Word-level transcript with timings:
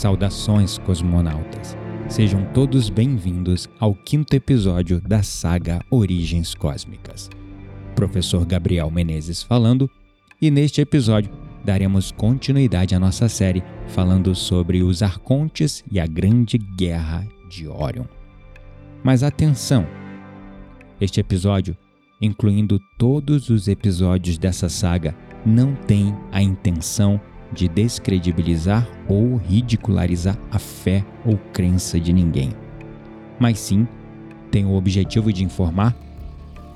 Saudações, 0.00 0.78
cosmonautas! 0.78 1.76
Sejam 2.08 2.42
todos 2.54 2.88
bem-vindos 2.88 3.68
ao 3.78 3.94
quinto 3.94 4.34
episódio 4.34 4.98
da 4.98 5.22
saga 5.22 5.78
Origens 5.90 6.54
Cósmicas. 6.54 7.28
Professor 7.94 8.46
Gabriel 8.46 8.90
Menezes 8.90 9.42
falando, 9.42 9.90
e 10.40 10.50
neste 10.50 10.80
episódio 10.80 11.30
daremos 11.62 12.12
continuidade 12.12 12.94
à 12.94 12.98
nossa 12.98 13.28
série 13.28 13.62
falando 13.88 14.34
sobre 14.34 14.82
os 14.82 15.02
Arcontes 15.02 15.84
e 15.92 16.00
a 16.00 16.06
Grande 16.06 16.56
Guerra 16.56 17.28
de 17.50 17.68
Orion. 17.68 18.06
Mas 19.04 19.22
atenção! 19.22 19.86
Este 20.98 21.20
episódio, 21.20 21.76
incluindo 22.22 22.80
todos 22.96 23.50
os 23.50 23.68
episódios 23.68 24.38
dessa 24.38 24.70
saga, 24.70 25.14
não 25.44 25.74
tem 25.74 26.16
a 26.32 26.40
intenção 26.40 27.20
de 27.52 27.68
descredibilizar 27.68 28.88
ou 29.08 29.36
ridicularizar 29.36 30.38
a 30.50 30.58
fé 30.58 31.04
ou 31.24 31.36
crença 31.52 31.98
de 31.98 32.12
ninguém, 32.12 32.52
mas 33.38 33.58
sim 33.58 33.86
tem 34.50 34.64
o 34.64 34.74
objetivo 34.74 35.32
de 35.32 35.44
informar 35.44 35.96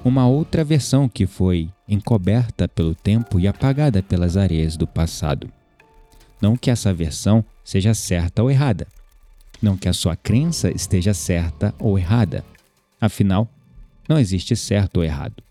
uma 0.05 0.27
outra 0.27 0.63
versão 0.63 1.09
que 1.09 1.27
foi 1.27 1.71
encoberta 1.89 2.69
pelo 2.69 2.95
tempo 2.95 3.41
e 3.41 3.49
apagada 3.49 4.03
pelas 4.03 4.37
areias 4.37 4.77
do 4.77 4.87
passado. 4.87 5.51
Não 6.41 6.57
que 6.57 6.71
essa 6.71 6.93
versão 6.93 7.43
seja 7.65 7.95
certa 7.95 8.43
ou 8.43 8.51
errada, 8.51 8.87
não 9.63 9.79
que 9.79 9.89
a 9.89 9.95
sua 9.95 10.15
crença 10.15 10.71
esteja 10.71 11.15
certa 11.15 11.75
ou 11.79 11.99
errada. 11.99 12.45
Afinal, 13.01 13.49
não 14.07 14.19
existe 14.19 14.55
certo 14.55 14.99
ou 14.99 15.05
errado. 15.05 15.43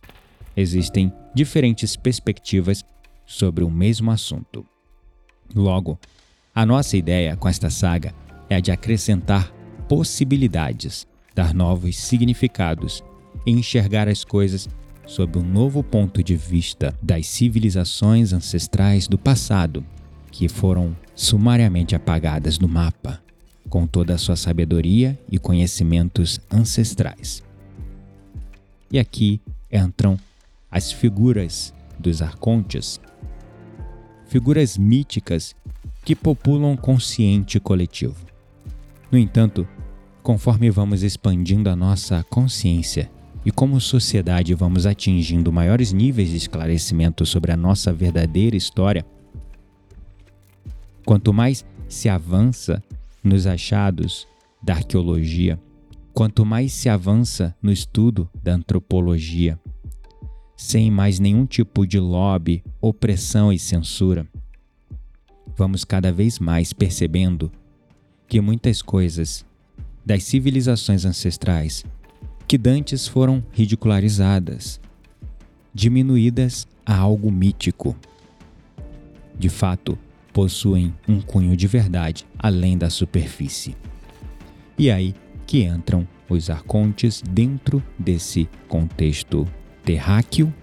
Existem 0.56 1.12
diferentes 1.34 1.96
perspectivas 1.96 2.86
sobre 3.26 3.64
o 3.64 3.72
mesmo 3.72 4.12
assunto. 4.12 4.64
Logo, 5.56 6.00
a 6.54 6.66
nossa 6.66 6.98
ideia 6.98 7.36
com 7.36 7.48
esta 7.48 7.70
saga 7.70 8.14
é 8.50 8.56
a 8.56 8.60
de 8.60 8.72
acrescentar 8.72 9.52
possibilidades, 9.88 11.08
dar 11.36 11.54
novos 11.54 11.98
significados 11.98 13.04
e 13.46 13.52
enxergar 13.52 14.08
as 14.08 14.24
coisas 14.24 14.68
sob 15.06 15.38
um 15.38 15.44
novo 15.44 15.84
ponto 15.84 16.24
de 16.24 16.36
vista 16.36 16.98
das 17.02 17.28
civilizações 17.28 18.34
ancestrais 18.34 19.08
do 19.08 19.18
passado, 19.18 19.86
que 20.32 20.48
foram 20.48 20.96
sumariamente 21.14 21.96
apagadas 21.96 22.58
do 22.58 22.68
mapa, 22.68 23.22
com 23.70 23.86
toda 23.86 24.16
a 24.16 24.18
sua 24.18 24.36
sabedoria 24.36 25.20
e 25.32 25.38
conhecimentos 25.38 26.40
ancestrais. 26.52 27.44
E 28.92 29.00
aqui 29.00 29.42
entram 29.72 30.18
as 30.70 30.92
figuras 30.92 31.74
dos 32.00 32.22
arcontes 32.22 33.00
figuras 34.34 34.80
míticas 34.80 35.56
que 36.04 36.16
populam 36.16 36.74
o 36.74 36.78
consciente 36.78 37.60
coletivo. 37.60 38.16
No 39.12 39.18
entanto, 39.20 39.68
conforme 40.24 40.72
vamos 40.72 41.04
expandindo 41.04 41.70
a 41.70 41.76
nossa 41.76 42.24
consciência 42.32 43.12
e 43.46 43.52
como 43.52 43.80
sociedade 43.80 44.56
vamos 44.56 44.88
atingindo 44.88 45.54
maiores 45.54 45.94
níveis 45.94 46.30
de 46.30 46.38
esclarecimento 46.38 47.28
sobre 47.28 47.52
a 47.52 47.56
nossa 47.56 47.94
verdadeira 47.94 48.56
história, 48.56 49.06
quanto 51.06 51.32
mais 51.32 51.64
se 51.88 52.10
avança 52.10 52.82
nos 53.24 53.46
achados 53.46 54.28
da 54.64 54.74
arqueologia, 54.74 55.60
quanto 56.12 56.44
mais 56.44 56.74
se 56.74 56.90
avança 56.90 57.56
no 57.62 57.72
estudo 57.72 58.28
da 58.42 58.56
antropologia, 58.56 59.60
sem 60.64 60.90
mais 60.90 61.20
nenhum 61.20 61.46
tipo 61.46 61.86
de 61.86 62.00
lobby, 62.00 62.64
opressão 62.80 63.52
e 63.52 63.60
censura, 63.60 64.26
vamos 65.58 65.84
cada 65.84 66.10
vez 66.10 66.40
mais 66.40 66.72
percebendo 66.72 67.52
que 68.30 68.40
muitas 68.40 68.82
coisas 68.82 69.46
das 70.06 70.24
civilizações 70.24 71.04
ancestrais 71.04 71.84
que 72.48 72.58
dantes 72.58 73.06
foram 73.10 73.44
ridicularizadas, 73.52 74.80
diminuídas 75.74 76.66
a 76.86 76.96
algo 76.96 77.30
mítico, 77.30 77.94
de 79.38 79.50
fato 79.50 80.00
possuem 80.32 80.94
um 81.06 81.20
cunho 81.20 81.58
de 81.58 81.68
verdade 81.68 82.26
além 82.40 82.78
da 82.78 82.90
superfície. 82.90 83.76
E 84.78 84.90
aí 84.90 85.14
que 85.46 85.66
entram 85.66 86.08
os 86.30 86.50
arcontes 86.50 87.22
dentro 87.22 87.84
desse 88.00 88.48
contexto 88.70 89.46
terráqueo 89.84 90.54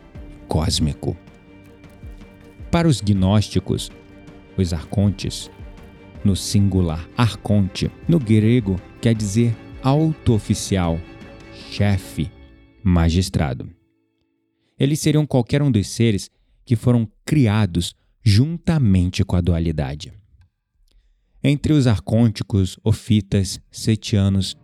cósmico. 0.49 1.17
Para 2.71 2.89
os 2.89 3.01
gnósticos, 3.01 3.91
os 4.57 4.73
arcontes, 4.73 5.51
no 6.25 6.37
singular 6.37 7.09
arconte, 7.17 7.91
no 8.09 8.19
grego 8.19 8.81
quer 9.01 9.15
dizer 9.15 9.57
alto 9.83 10.33
oficial, 10.33 10.99
chefe, 11.71 12.31
magistrado. 12.83 13.71
Eles 14.79 15.01
seriam 15.01 15.27
qualquer 15.27 15.63
um 15.63 15.71
dos 15.71 15.89
seres 15.89 16.31
que 16.65 16.77
foram 16.77 17.11
criados 17.25 17.95
juntamente 18.23 19.25
com 19.25 19.37
a 19.37 19.41
dualidade. 19.41 20.13
Entre 21.43 21.73
os 21.73 21.87
arcônticos, 21.87 22.79
ofitas, 22.85 23.61
setianos 23.71 24.57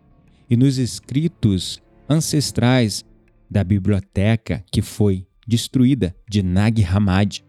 e 0.49 0.55
nos 0.55 0.77
escritos 0.77 1.81
ancestrais 2.09 3.03
da 3.49 3.63
biblioteca 3.63 4.63
que 4.71 4.81
foi 4.81 5.25
destruída 5.47 6.15
de 6.29 6.43
Nag 6.43 6.83
Hammadi. 6.83 7.43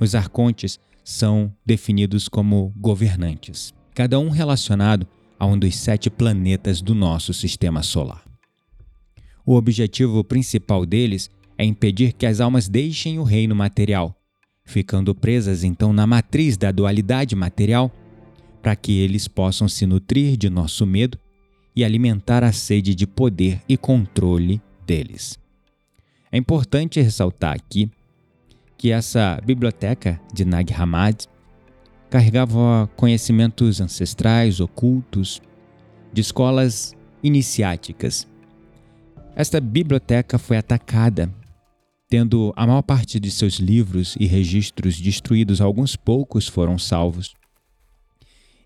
Os 0.00 0.14
arcontes 0.14 0.80
são 1.04 1.52
definidos 1.64 2.28
como 2.28 2.72
governantes, 2.76 3.74
cada 3.94 4.18
um 4.18 4.30
relacionado 4.30 5.06
a 5.38 5.46
um 5.46 5.58
dos 5.58 5.76
sete 5.76 6.08
planetas 6.08 6.80
do 6.80 6.94
nosso 6.94 7.34
sistema 7.34 7.82
solar. 7.82 8.24
O 9.44 9.54
objetivo 9.54 10.22
principal 10.22 10.86
deles 10.86 11.28
é 11.58 11.64
impedir 11.64 12.12
que 12.12 12.26
as 12.26 12.40
almas 12.40 12.68
deixem 12.68 13.18
o 13.18 13.24
reino 13.24 13.54
material, 13.54 14.16
ficando 14.64 15.14
presas 15.14 15.64
então 15.64 15.92
na 15.92 16.06
matriz 16.06 16.56
da 16.56 16.70
dualidade 16.70 17.34
material, 17.34 17.90
para 18.62 18.76
que 18.76 19.00
eles 19.00 19.26
possam 19.26 19.68
se 19.68 19.84
nutrir 19.84 20.36
de 20.36 20.48
nosso 20.48 20.86
medo 20.86 21.18
e 21.74 21.84
alimentar 21.84 22.44
a 22.44 22.52
sede 22.52 22.94
de 22.94 23.06
poder 23.06 23.60
e 23.68 23.76
controle 23.76 24.62
deles. 24.92 25.38
É 26.30 26.36
importante 26.36 27.00
ressaltar 27.00 27.54
aqui 27.54 27.90
que 28.76 28.90
essa 28.90 29.40
biblioteca 29.42 30.20
de 30.34 30.44
Nag 30.44 30.70
Hammadi 30.74 31.26
carregava 32.10 32.90
conhecimentos 32.94 33.80
ancestrais, 33.80 34.60
ocultos, 34.60 35.40
de 36.12 36.20
escolas 36.20 36.94
iniciáticas. 37.22 38.28
Esta 39.34 39.60
biblioteca 39.62 40.38
foi 40.38 40.58
atacada, 40.58 41.32
tendo 42.06 42.52
a 42.54 42.66
maior 42.66 42.82
parte 42.82 43.18
de 43.18 43.30
seus 43.30 43.54
livros 43.54 44.14
e 44.20 44.26
registros 44.26 45.00
destruídos, 45.00 45.62
alguns 45.62 45.96
poucos 45.96 46.46
foram 46.46 46.76
salvos. 46.76 47.34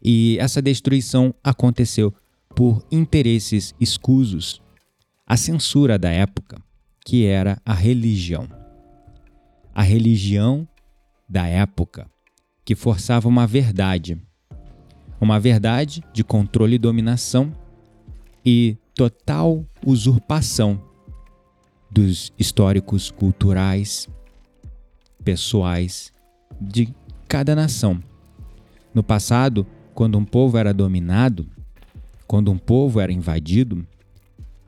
E 0.02 0.36
essa 0.40 0.60
destruição 0.60 1.32
aconteceu 1.44 2.12
por 2.56 2.84
interesses 2.90 3.74
escusos 3.78 4.60
a 5.26 5.36
censura 5.36 5.98
da 5.98 6.10
época, 6.10 6.62
que 7.04 7.26
era 7.26 7.60
a 7.64 7.74
religião. 7.74 8.48
A 9.74 9.82
religião 9.82 10.66
da 11.28 11.48
época, 11.48 12.08
que 12.64 12.76
forçava 12.76 13.28
uma 13.28 13.44
verdade, 13.44 14.16
uma 15.20 15.40
verdade 15.40 16.00
de 16.12 16.22
controle 16.22 16.76
e 16.76 16.78
dominação 16.78 17.52
e 18.44 18.76
total 18.94 19.66
usurpação 19.84 20.80
dos 21.90 22.32
históricos 22.38 23.10
culturais, 23.10 24.08
pessoais 25.24 26.12
de 26.60 26.94
cada 27.26 27.56
nação. 27.56 28.00
No 28.94 29.02
passado, 29.02 29.66
quando 29.92 30.16
um 30.16 30.24
povo 30.24 30.56
era 30.56 30.72
dominado, 30.72 31.48
quando 32.28 32.52
um 32.52 32.58
povo 32.58 33.00
era 33.00 33.12
invadido, 33.12 33.84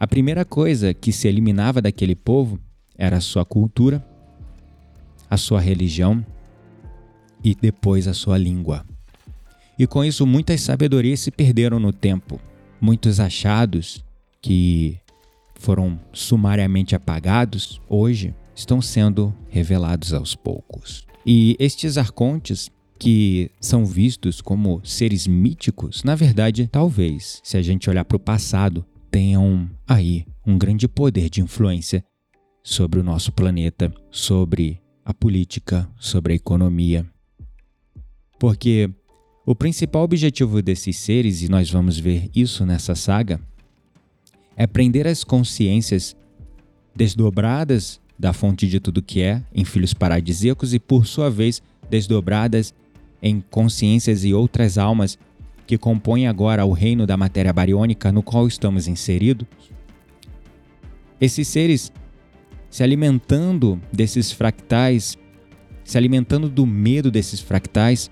a 0.01 0.07
primeira 0.07 0.45
coisa 0.45 0.95
que 0.95 1.13
se 1.13 1.27
eliminava 1.27 1.83
daquele 1.83 2.15
povo 2.15 2.61
era 2.97 3.17
a 3.17 3.21
sua 3.21 3.45
cultura, 3.45 4.05
a 5.29 5.37
sua 5.37 5.61
religião 5.61 6.25
e 7.43 7.55
depois 7.55 8.07
a 8.07 8.15
sua 8.15 8.39
língua. 8.39 8.85
E 9.79 9.87
com 9.87 10.05
isso, 10.05 10.27
muitas 10.27 10.61
sabedorias 10.61 11.21
se 11.21 11.31
perderam 11.31 11.79
no 11.79 11.93
tempo. 11.93 12.41
Muitos 12.81 13.19
achados 13.19 14.05
que 14.41 14.99
foram 15.55 15.99
sumariamente 16.13 16.95
apagados, 16.95 17.81
hoje 17.89 18.35
estão 18.55 18.81
sendo 18.81 19.35
revelados 19.49 20.13
aos 20.13 20.35
poucos. 20.35 21.07
E 21.27 21.57
estes 21.59 21.99
arcontes, 21.99 22.71
que 22.99 23.51
são 23.61 23.85
vistos 23.85 24.41
como 24.41 24.81
seres 24.85 25.27
míticos, 25.27 26.03
na 26.03 26.15
verdade, 26.15 26.69
talvez, 26.71 27.41
se 27.45 27.57
a 27.57 27.63
gente 27.63 27.89
olhar 27.91 28.05
para 28.05 28.17
o 28.17 28.21
passado, 28.21 28.85
tenham 29.11 29.69
aí 29.87 30.27
um 30.47 30.57
grande 30.59 30.87
poder 30.89 31.29
de 31.29 31.41
influência 31.41 32.05
sobre 32.63 33.01
o 33.01 33.03
nosso 33.03 33.33
planeta, 33.33 33.93
sobre 34.11 34.81
a 35.05 35.15
política, 35.15 35.89
sobre 35.99 36.33
a 36.33 36.37
economia. 36.37 37.07
Porque 38.39 38.91
O 39.51 39.55
principal 39.55 40.03
objetivo 40.03 40.61
desses 40.61 40.99
seres, 40.99 41.41
e 41.41 41.49
nós 41.49 41.71
vamos 41.71 41.99
ver 41.99 42.31
isso 42.35 42.67
nessa 42.67 42.95
saga, 42.95 43.41
é 44.55 44.67
prender 44.67 45.07
as 45.07 45.25
consciências 45.25 46.15
desdobradas 46.95 47.99
da 48.19 48.35
fonte 48.35 48.69
de 48.69 48.79
tudo 48.79 49.01
que 49.01 49.23
é 49.23 49.43
em 49.55 49.65
filhos 49.65 49.95
paradisíacos 49.95 50.75
e, 50.75 50.79
por 50.79 51.07
sua 51.07 51.31
vez, 51.31 51.63
desdobradas 51.89 52.75
em 53.23 53.41
consciências 53.41 54.23
e 54.23 54.35
outras 54.35 54.77
almas 54.77 55.19
que 55.69 55.77
compõem 55.77 56.27
agora 56.27 56.65
o 56.65 56.73
reino 56.73 57.07
da 57.07 57.15
matéria 57.15 57.53
bariônica 57.53 58.11
no 58.11 58.23
qual 58.23 58.49
estamos 58.49 58.89
inseridos. 58.89 59.47
Esses 61.21 61.47
seres 61.47 61.93
se 62.71 62.83
alimentando 62.83 63.79
desses 63.93 64.33
fractais, 64.33 65.19
se 65.85 65.99
alimentando 65.99 66.49
do 66.49 66.65
medo 66.65 67.11
desses 67.11 67.41
fractais, 67.41 68.11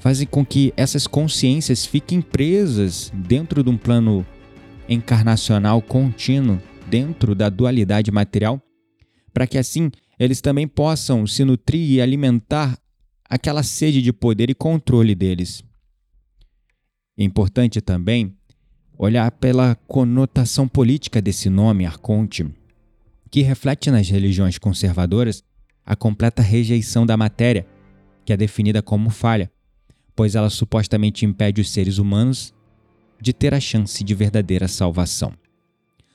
fazem 0.00 0.26
com 0.26 0.46
que 0.46 0.72
essas 0.78 1.06
consciências 1.06 1.84
fiquem 1.84 2.22
presas 2.22 3.12
dentro 3.14 3.62
de 3.62 3.68
um 3.68 3.76
plano 3.76 4.26
encarnacional 4.88 5.82
contínuo, 5.82 6.58
dentro 6.88 7.34
da 7.34 7.50
dualidade 7.50 8.10
material, 8.10 8.62
para 9.32 9.46
que 9.46 9.58
assim 9.58 9.90
eles 10.18 10.40
também 10.40 10.66
possam 10.66 11.26
se 11.26 11.44
nutrir 11.44 11.90
e 11.90 12.00
alimentar 12.00 12.78
aquela 13.28 13.62
sede 13.62 14.00
de 14.00 14.12
poder 14.12 14.48
e 14.48 14.54
controle 14.54 15.14
deles. 15.14 15.62
É 17.16 17.22
importante 17.22 17.80
também 17.80 18.34
olhar 18.98 19.30
pela 19.32 19.74
conotação 19.86 20.66
política 20.68 21.20
desse 21.20 21.48
nome, 21.48 21.86
arconte 21.86 22.46
que 23.30 23.42
reflete 23.42 23.90
nas 23.90 24.08
religiões 24.08 24.58
conservadoras 24.58 25.42
a 25.84 25.96
completa 25.96 26.40
rejeição 26.40 27.04
da 27.04 27.16
matéria, 27.16 27.66
que 28.24 28.32
é 28.32 28.36
definida 28.36 28.80
como 28.80 29.10
falha, 29.10 29.50
pois 30.14 30.36
ela 30.36 30.48
supostamente 30.48 31.26
impede 31.26 31.60
os 31.60 31.70
seres 31.70 31.98
humanos 31.98 32.54
de 33.20 33.32
ter 33.32 33.52
a 33.52 33.58
chance 33.58 34.04
de 34.04 34.14
verdadeira 34.14 34.68
salvação. 34.68 35.32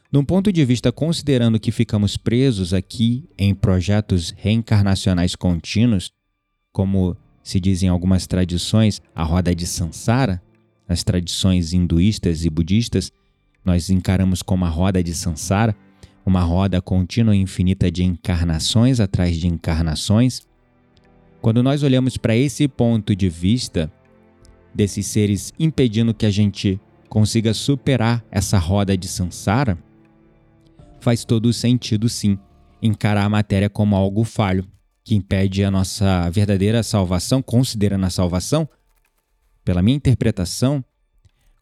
Num 0.09 0.23
ponto 0.23 0.51
de 0.51 0.63
vista 0.63 0.93
considerando 0.93 1.59
que 1.59 1.73
ficamos 1.73 2.15
presos 2.15 2.73
aqui 2.73 3.27
em 3.37 3.53
projetos 3.53 4.33
reencarnacionais 4.37 5.35
contínuos, 5.35 6.13
como 6.71 7.17
se 7.43 7.59
diz 7.59 7.83
em 7.83 7.89
algumas 7.89 8.27
tradições, 8.27 9.01
a 9.13 9.23
roda 9.23 9.53
de 9.53 9.67
Sansara, 9.67 10.41
nas 10.89 11.03
tradições 11.03 11.71
hinduístas 11.71 12.43
e 12.43 12.49
budistas, 12.49 13.11
nós 13.63 13.91
encaramos 13.91 14.41
como 14.41 14.65
a 14.65 14.69
roda 14.69 15.03
de 15.03 15.13
Sansara, 15.13 15.75
uma 16.25 16.41
roda 16.41 16.81
contínua 16.81 17.35
e 17.35 17.39
infinita 17.39 17.91
de 17.91 18.03
encarnações 18.03 18.99
atrás 18.99 19.37
de 19.37 19.47
encarnações. 19.47 20.41
Quando 21.41 21.61
nós 21.61 21.83
olhamos 21.83 22.17
para 22.17 22.35
esse 22.35 22.67
ponto 22.67 23.15
de 23.15 23.29
vista 23.29 23.91
desses 24.73 25.05
seres 25.05 25.53
impedindo 25.59 26.13
que 26.13 26.25
a 26.25 26.31
gente 26.31 26.79
consiga 27.07 27.53
superar 27.53 28.25
essa 28.31 28.57
roda 28.57 28.97
de 28.97 29.07
Sansara, 29.07 29.77
faz 30.99 31.23
todo 31.23 31.53
sentido 31.53 32.09
sim 32.09 32.37
encarar 32.81 33.25
a 33.25 33.29
matéria 33.29 33.69
como 33.69 33.95
algo 33.95 34.23
falho, 34.23 34.65
que 35.03 35.15
impede 35.15 35.63
a 35.63 35.71
nossa 35.71 36.29
verdadeira 36.29 36.83
salvação, 36.83 37.41
considerando 37.41 38.05
a 38.05 38.09
salvação, 38.09 38.67
pela 39.69 39.83
minha 39.83 39.97
interpretação, 39.97 40.83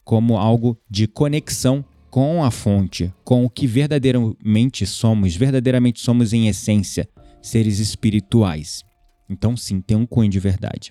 como 0.06 0.38
algo 0.38 0.78
de 0.90 1.08
conexão 1.08 1.84
com 2.10 2.42
a 2.42 2.50
fonte, 2.50 3.14
com 3.22 3.44
o 3.44 3.50
que 3.50 3.68
verdadeiramente 3.68 4.86
somos, 4.86 5.36
verdadeiramente 5.36 6.00
somos 6.00 6.32
em 6.32 6.48
essência, 6.48 7.06
seres 7.42 7.80
espirituais. 7.80 8.82
Então, 9.30 9.58
sim, 9.58 9.82
tem 9.82 9.98
um 9.98 10.06
cunho 10.06 10.30
de 10.30 10.40
verdade. 10.40 10.90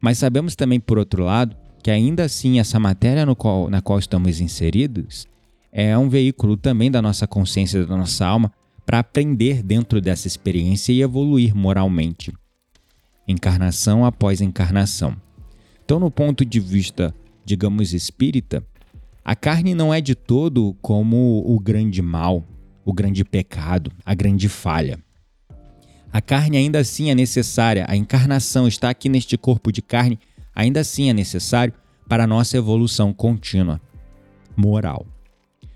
Mas 0.00 0.16
sabemos 0.16 0.56
também, 0.56 0.80
por 0.80 0.96
outro 0.96 1.24
lado, 1.24 1.54
que 1.82 1.90
ainda 1.90 2.24
assim 2.24 2.58
essa 2.58 2.80
matéria 2.80 3.26
qual, 3.34 3.68
na 3.68 3.82
qual 3.82 3.98
estamos 3.98 4.40
inseridos 4.40 5.26
é 5.70 5.98
um 5.98 6.08
veículo 6.08 6.56
também 6.56 6.90
da 6.90 7.02
nossa 7.02 7.26
consciência, 7.26 7.84
da 7.84 7.98
nossa 7.98 8.26
alma, 8.26 8.50
para 8.86 9.00
aprender 9.00 9.62
dentro 9.62 10.00
dessa 10.00 10.26
experiência 10.26 10.90
e 10.90 11.02
evoluir 11.02 11.54
moralmente. 11.54 12.32
Encarnação 13.28 14.06
após 14.06 14.40
encarnação. 14.40 15.14
Então, 15.90 15.98
no 15.98 16.08
ponto 16.08 16.44
de 16.44 16.60
vista, 16.60 17.12
digamos, 17.44 17.92
espírita, 17.92 18.64
a 19.24 19.34
carne 19.34 19.74
não 19.74 19.92
é 19.92 20.00
de 20.00 20.14
todo 20.14 20.76
como 20.80 21.42
o 21.44 21.58
grande 21.58 22.00
mal, 22.00 22.44
o 22.84 22.92
grande 22.92 23.24
pecado, 23.24 23.90
a 24.06 24.14
grande 24.14 24.48
falha. 24.48 25.00
A 26.12 26.20
carne 26.20 26.56
ainda 26.56 26.78
assim 26.78 27.10
é 27.10 27.14
necessária, 27.16 27.86
a 27.88 27.96
encarnação 27.96 28.68
está 28.68 28.88
aqui 28.88 29.08
neste 29.08 29.36
corpo 29.36 29.72
de 29.72 29.82
carne, 29.82 30.16
ainda 30.54 30.78
assim 30.78 31.10
é 31.10 31.12
necessário 31.12 31.74
para 32.08 32.22
a 32.22 32.26
nossa 32.28 32.56
evolução 32.56 33.12
contínua, 33.12 33.80
moral. 34.56 35.04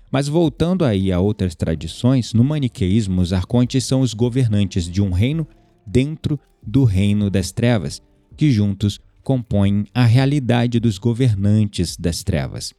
Mas 0.09 0.29
voltando 0.29 0.85
aí 0.85 1.11
a 1.11 1.19
outras 1.19 1.55
tradições, 1.55 2.33
no 2.33 2.41
maniqueísmo 2.41 3.21
os 3.21 3.33
arcontes 3.33 3.83
são 3.83 3.99
os 3.99 4.13
governantes 4.13 4.89
de 4.89 5.01
um 5.01 5.11
reino 5.11 5.45
dentro 5.85 6.39
do 6.65 6.85
reino 6.85 7.29
das 7.29 7.51
trevas, 7.51 8.01
que 8.37 8.49
juntos 8.49 8.97
compõem 9.25 9.85
a 9.91 10.05
realidade 10.05 10.79
dos 10.79 10.99
governantes 10.99 11.97
das 11.97 12.23
trevas. 12.23 12.71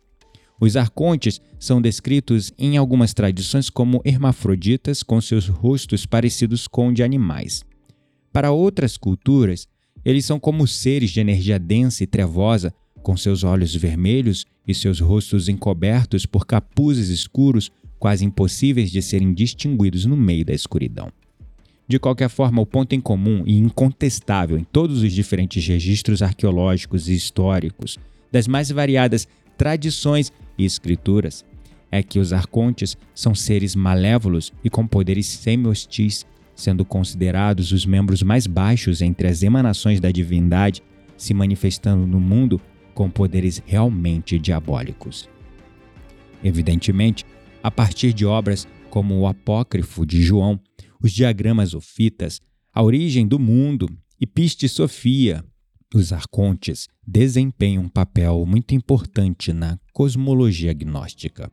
Os 0.60 0.76
arcontes 0.76 1.40
são 1.58 1.82
descritos 1.82 2.52
em 2.56 2.76
algumas 2.76 3.12
tradições 3.12 3.69
como 3.69 4.00
hermafroditas 4.04 5.02
com 5.02 5.20
seus 5.20 5.48
rostos 5.48 6.06
parecidos 6.06 6.69
com 6.69 6.93
de 6.93 7.02
animais. 7.02 7.64
Para 8.32 8.52
outras 8.52 8.96
culturas, 8.96 9.66
eles 10.04 10.25
são 10.25 10.38
como 10.38 10.69
seres 10.69 11.10
de 11.10 11.20
energia 11.20 11.58
densa 11.58 12.04
e 12.04 12.06
trevosa, 12.06 12.72
com 13.02 13.16
seus 13.16 13.42
olhos 13.42 13.75
vermelhos 13.75 14.46
e 14.66 14.72
seus 14.72 15.00
rostos 15.00 15.49
encobertos 15.49 16.26
por 16.26 16.46
capuzes 16.46 17.08
escuros, 17.08 17.72
quase 17.99 18.25
impossíveis 18.25 18.90
de 18.90 19.02
serem 19.02 19.34
distinguidos 19.34 20.06
no 20.06 20.16
meio 20.16 20.44
da 20.44 20.54
escuridão. 20.54 21.12
De 21.88 21.99
qualquer 21.99 22.29
forma, 22.29 22.61
o 22.61 22.67
ponto 22.67 22.94
em 22.94 23.00
comum 23.00 23.44
e 23.47 23.56
incontestável 23.56 24.59
em 24.59 24.64
todos 24.64 25.02
os 25.02 25.12
diferentes 25.12 25.66
registros 25.66 26.21
arqueológicos 26.21 27.09
e 27.09 27.14
históricos, 27.14 27.99
das 28.31 28.49
mais 28.49 28.71
variadas 28.71 29.28
tradições 29.57 30.33
e 30.59 30.64
escrituras 30.64 31.45
é 31.90 32.02
que 32.02 32.19
os 32.19 32.33
arcontes 32.33 32.97
são 33.14 33.35
seres 33.35 33.76
malévolos 33.76 34.52
e 34.64 34.69
com 34.69 34.87
poderes 34.87 35.26
semi-hostis, 35.26 36.26
sendo 36.55 36.85
considerados 36.85 37.71
os 37.71 37.87
membros 37.87 38.23
mais 38.23 38.47
baixos 38.47 39.00
entre 39.00 39.28
as 39.28 39.43
emanações 39.43 40.00
da 40.00 40.11
divindade, 40.11 40.83
se 41.16 41.33
manifestando 41.33 42.07
no 42.07 42.21
mundo 42.21 42.61
com 42.95 43.09
poderes 43.09 43.62
realmente 43.64 44.38
diabólicos. 44.38 45.28
Evidentemente, 46.43 47.25
a 47.62 47.71
partir 47.71 48.12
de 48.12 48.26
obras 48.26 48.66
como 48.90 49.19
o 49.19 49.26
Apócrifo 49.26 50.05
de 50.07 50.23
João, 50.23 50.59
os 51.06 51.12
diagramas 51.12 51.72
ofitas, 51.72 52.40
a 52.75 52.82
origem 52.82 53.28
do 53.28 53.38
mundo 53.38 53.88
e 54.20 54.26
Piste 54.26 54.68
Sofia, 54.68 55.44
os 55.94 56.12
arcontes 56.12 56.88
desempenham 57.06 57.84
um 57.84 57.88
papel 57.88 58.44
muito 58.44 58.75
importante 58.75 59.52
na 59.52 59.78
cosmologia 59.92 60.72
gnóstica. 60.72 61.48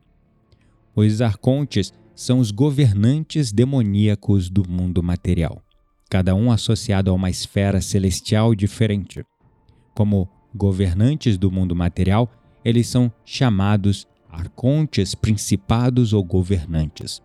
Os 0.96 1.22
arcontes 1.22 1.94
são 2.16 2.40
os 2.40 2.50
governantes 2.50 3.52
demoníacos 3.52 4.50
do 4.50 4.68
mundo 4.68 5.04
material, 5.04 5.62
cada 6.10 6.34
um 6.34 6.52
associado 6.52 7.12
a 7.12 7.14
uma 7.14 7.30
esfera 7.30 7.80
celestial 7.80 8.56
diferente. 8.56 9.24
Como 9.94 10.28
governantes 10.54 11.38
do 11.38 11.52
mundo 11.52 11.76
material, 11.76 12.28
eles 12.66 12.88
são 12.88 13.14
chamados 13.24 14.08
arcontes, 14.28 15.14
principados 15.14 16.12
ou 16.12 16.24
governantes. 16.24 17.22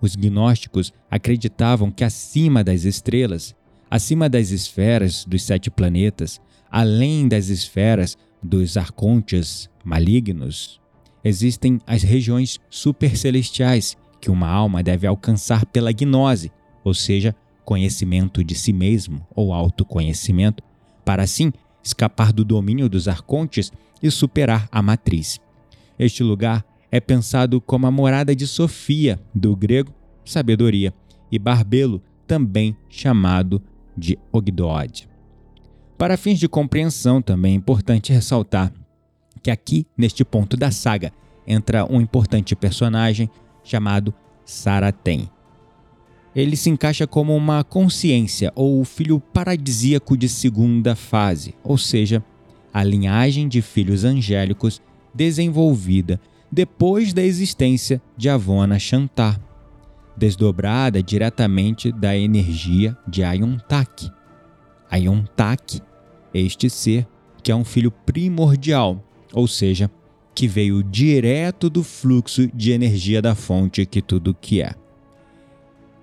Os 0.00 0.14
gnósticos 0.14 0.92
acreditavam 1.10 1.90
que 1.90 2.04
acima 2.04 2.62
das 2.62 2.84
estrelas 2.84 3.54
acima 3.90 4.28
das 4.28 4.50
esferas 4.50 5.24
dos 5.24 5.42
sete 5.42 5.70
planetas, 5.70 6.40
além 6.70 7.28
das 7.28 7.48
esferas 7.48 8.16
dos 8.42 8.76
arcontes 8.76 9.70
malignos, 9.84 10.80
existem 11.24 11.80
as 11.86 12.02
regiões 12.02 12.58
supercelestiais 12.68 13.96
que 14.20 14.30
uma 14.30 14.48
alma 14.48 14.82
deve 14.82 15.06
alcançar 15.06 15.64
pela 15.66 15.92
gnose, 15.92 16.50
ou 16.84 16.94
seja, 16.94 17.34
conhecimento 17.64 18.44
de 18.44 18.54
si 18.54 18.72
mesmo 18.72 19.26
ou 19.34 19.52
autoconhecimento, 19.52 20.62
para 21.04 21.22
assim 21.22 21.52
escapar 21.82 22.32
do 22.32 22.44
domínio 22.44 22.88
dos 22.88 23.08
arcontes 23.08 23.72
e 24.02 24.10
superar 24.10 24.68
a 24.70 24.82
matriz. 24.82 25.40
Este 25.98 26.22
lugar 26.22 26.64
é 26.90 27.00
pensado 27.00 27.60
como 27.60 27.86
a 27.86 27.90
morada 27.90 28.34
de 28.34 28.46
Sofia, 28.46 29.18
do 29.34 29.54
grego 29.56 29.92
sabedoria, 30.24 30.92
e 31.30 31.38
Barbelo, 31.38 32.02
também 32.26 32.76
chamado 32.88 33.62
de 33.96 34.18
Ogdoad. 34.32 35.08
Para 35.96 36.16
fins 36.16 36.38
de 36.38 36.48
compreensão, 36.48 37.22
também 37.22 37.52
é 37.52 37.56
importante 37.56 38.12
ressaltar 38.12 38.72
que 39.42 39.50
aqui, 39.50 39.86
neste 39.96 40.24
ponto 40.24 40.56
da 40.56 40.70
saga, 40.70 41.12
entra 41.46 41.90
um 41.90 42.00
importante 42.00 42.56
personagem 42.56 43.30
chamado 43.62 44.12
Saraten. 44.44 45.30
Ele 46.34 46.56
se 46.56 46.68
encaixa 46.68 47.06
como 47.06 47.34
uma 47.34 47.64
consciência 47.64 48.52
ou 48.54 48.84
filho 48.84 49.20
paradisíaco 49.20 50.16
de 50.16 50.28
segunda 50.28 50.94
fase, 50.94 51.54
ou 51.62 51.78
seja, 51.78 52.22
a 52.74 52.82
linhagem 52.84 53.48
de 53.48 53.62
filhos 53.62 54.04
angélicos 54.04 54.82
desenvolvida 55.14 56.20
depois 56.50 57.12
da 57.12 57.22
existência 57.22 58.00
de 58.16 58.28
Avona 58.28 58.78
Shantar, 58.78 59.40
desdobrada 60.16 61.02
diretamente 61.02 61.92
da 61.92 62.16
energia 62.16 62.96
de 63.06 63.22
Ayontak. 63.22 64.10
Ayontak, 64.90 65.80
este 66.32 66.70
ser 66.70 67.06
que 67.42 67.52
é 67.52 67.56
um 67.56 67.64
filho 67.64 67.90
primordial, 67.90 69.04
ou 69.32 69.46
seja, 69.46 69.90
que 70.34 70.48
veio 70.48 70.82
direto 70.82 71.70
do 71.70 71.82
fluxo 71.82 72.48
de 72.48 72.72
energia 72.72 73.22
da 73.22 73.34
fonte 73.34 73.86
que 73.86 74.02
tudo 74.02 74.34
que 74.34 74.62
é. 74.62 74.74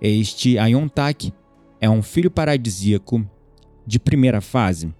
Este 0.02 0.58
Ayontak 0.58 1.34
é 1.80 1.90
um 1.90 2.02
filho 2.02 2.32
paradisíaco 2.32 3.26
de 3.86 4.00
primeira 4.00 4.42
fase, 4.42 4.94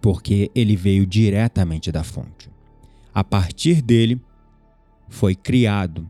porque 0.00 0.50
ele 0.54 0.76
veio 0.76 1.06
diretamente 1.06 1.90
da 1.90 2.04
fonte. 2.04 2.50
A 3.12 3.22
partir 3.22 3.80
dele 3.82 4.20
foi 5.14 5.36
criado 5.36 6.06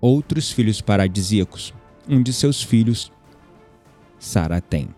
outros 0.00 0.50
filhos 0.50 0.80
paradisíacos. 0.80 1.72
Um 2.08 2.20
de 2.20 2.32
seus 2.32 2.60
filhos, 2.60 3.12
Sara 4.18 4.60
tem. 4.60 4.88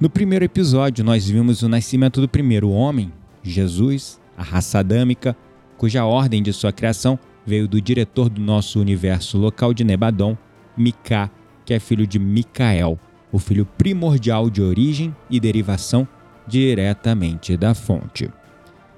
No 0.00 0.08
primeiro 0.08 0.44
episódio, 0.44 1.04
nós 1.04 1.28
vimos 1.28 1.62
o 1.62 1.68
nascimento 1.68 2.18
do 2.18 2.28
primeiro 2.28 2.70
homem, 2.70 3.12
Jesus, 3.42 4.18
a 4.36 4.42
raça 4.42 4.78
adâmica, 4.78 5.36
cuja 5.76 6.06
ordem 6.06 6.42
de 6.42 6.52
sua 6.52 6.72
criação 6.72 7.18
veio 7.44 7.68
do 7.68 7.80
diretor 7.80 8.30
do 8.30 8.40
nosso 8.40 8.80
universo 8.80 9.36
local 9.36 9.74
de 9.74 9.84
Nebadon, 9.84 10.36
Mika, 10.76 11.30
que 11.64 11.74
é 11.74 11.78
filho 11.78 12.06
de 12.06 12.18
Micael, 12.18 12.98
o 13.30 13.38
filho 13.38 13.66
primordial 13.66 14.48
de 14.48 14.62
origem 14.62 15.14
e 15.28 15.38
derivação 15.38 16.08
diretamente 16.46 17.54
da 17.54 17.74
fonte. 17.74 18.30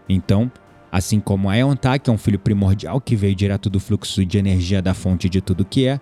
Então, 0.08 0.50
assim 0.90 1.20
como 1.20 1.48
Aeontak 1.48 2.04
que 2.04 2.10
é 2.10 2.12
um 2.12 2.18
filho 2.18 2.38
primordial 2.38 3.00
que 3.00 3.16
veio 3.16 3.34
direto 3.34 3.68
do 3.68 3.78
fluxo 3.78 4.24
de 4.24 4.38
energia 4.38 4.80
da 4.80 4.94
fonte 4.94 5.28
de 5.28 5.40
tudo 5.40 5.64
que 5.64 5.86
é, 5.86 6.00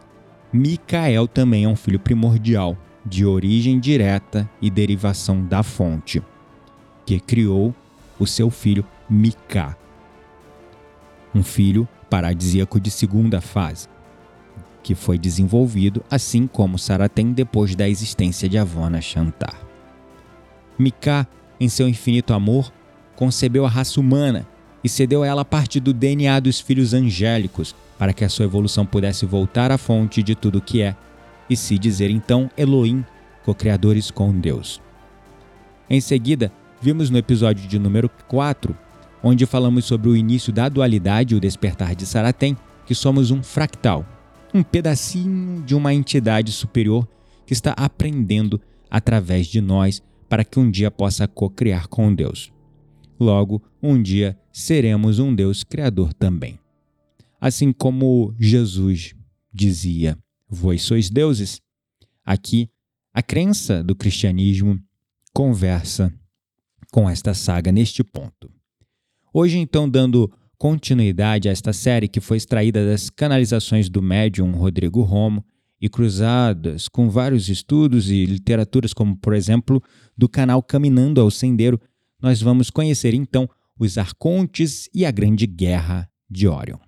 Micael 0.52 1.26
também 1.26 1.64
é 1.64 1.68
um 1.68 1.76
filho 1.76 1.98
primordial 1.98 2.76
de 3.04 3.24
origem 3.24 3.78
direta 3.78 4.48
e 4.60 4.68
derivação 4.68 5.44
da 5.44 5.62
fonte, 5.62 6.22
que 7.04 7.20
criou 7.20 7.74
o 8.18 8.26
seu 8.26 8.50
filho 8.50 8.84
Mika, 9.08 9.76
um 11.34 11.42
filho 11.42 11.86
paradisíaco 12.10 12.80
de 12.80 12.90
segunda 12.90 13.40
fase, 13.40 13.88
que 14.82 14.94
foi 14.94 15.18
desenvolvido 15.18 16.04
assim 16.10 16.46
como 16.46 16.78
Saratem 16.78 17.32
depois 17.32 17.76
da 17.76 17.88
existência 17.88 18.48
de 18.48 18.58
Avona 18.58 19.00
Shantar. 19.00 19.60
Mika, 20.78 21.28
em 21.60 21.68
seu 21.68 21.88
infinito 21.88 22.32
amor, 22.32 22.72
concebeu 23.14 23.64
a 23.64 23.68
raça 23.68 24.00
humana 24.00 24.46
e 24.86 24.88
cedeu 24.88 25.24
a 25.24 25.26
ela 25.26 25.44
parte 25.44 25.80
do 25.80 25.92
DNA 25.92 26.38
dos 26.38 26.60
filhos 26.60 26.94
angélicos 26.94 27.74
para 27.98 28.12
que 28.12 28.24
a 28.24 28.28
sua 28.28 28.44
evolução 28.44 28.86
pudesse 28.86 29.26
voltar 29.26 29.72
à 29.72 29.76
fonte 29.76 30.22
de 30.22 30.36
tudo 30.36 30.60
que 30.60 30.80
é 30.80 30.94
e 31.50 31.56
se 31.56 31.76
dizer 31.76 32.08
então 32.08 32.48
Elohim, 32.56 33.04
co-criadores 33.44 34.12
com 34.12 34.32
Deus. 34.32 34.80
Em 35.90 36.00
seguida, 36.00 36.52
vimos 36.80 37.10
no 37.10 37.18
episódio 37.18 37.66
de 37.66 37.80
número 37.80 38.08
4, 38.28 38.76
onde 39.24 39.44
falamos 39.44 39.86
sobre 39.86 40.08
o 40.08 40.14
início 40.14 40.52
da 40.52 40.68
dualidade 40.68 41.34
e 41.34 41.36
o 41.36 41.40
despertar 41.40 41.96
de 41.96 42.06
Saratem, 42.06 42.56
que 42.86 42.94
somos 42.94 43.32
um 43.32 43.42
fractal, 43.42 44.06
um 44.54 44.62
pedacinho 44.62 45.64
de 45.64 45.74
uma 45.74 45.92
entidade 45.92 46.52
superior 46.52 47.08
que 47.44 47.52
está 47.52 47.72
aprendendo 47.72 48.60
através 48.88 49.48
de 49.48 49.60
nós 49.60 50.00
para 50.28 50.44
que 50.44 50.60
um 50.60 50.70
dia 50.70 50.92
possa 50.92 51.26
co-criar 51.26 51.88
com 51.88 52.14
Deus. 52.14 52.54
Logo, 53.18 53.62
um 53.82 54.00
dia 54.00 54.38
seremos 54.52 55.18
um 55.18 55.35
Deus 55.35 55.64
criador 55.64 56.12
também. 56.12 56.58
Assim 57.40 57.73
como 57.73 58.35
Jesus 58.38 59.14
dizia: 59.52 60.18
Vós 60.49 60.82
sois 60.82 61.11
deuses. 61.11 61.61
Aqui, 62.25 62.68
a 63.12 63.23
crença 63.23 63.82
do 63.82 63.94
cristianismo 63.94 64.78
conversa 65.32 66.12
com 66.90 67.08
esta 67.08 67.35
saga 67.35 67.73
neste 67.73 68.02
ponto. 68.02 68.50
Hoje, 69.32 69.58
então, 69.58 69.88
dando 69.88 70.30
continuidade 70.58 71.49
a 71.49 71.52
esta 71.52 71.73
série 71.73 72.08
que 72.08 72.20
foi 72.20 72.37
extraída 72.37 72.87
das 72.87 73.11
canalizações 73.11 73.88
do 73.88 74.00
médium 74.00 74.52
Rodrigo 74.52 75.02
Romo 75.02 75.44
e 75.80 75.88
cruzadas 75.88 76.88
com 76.88 77.11
vários 77.11 77.49
estudos 77.49 78.11
e 78.11 78.25
literaturas, 78.25 78.94
como 78.94 79.16
por 79.16 79.35
exemplo 79.35 79.82
do 80.16 80.28
canal 80.28 80.62
Caminhando 80.62 81.20
ao 81.20 81.30
Sendeiro, 81.30 81.80
nós 82.20 82.40
vamos 82.40 82.70
conhecer 82.70 83.14
então 83.14 83.49
os 83.78 83.99
arcontes 83.99 84.88
e 84.94 85.04
a 85.04 85.11
Grande 85.11 85.46
Guerra 85.46 86.08
de 86.28 86.49
Orion. 86.49 86.78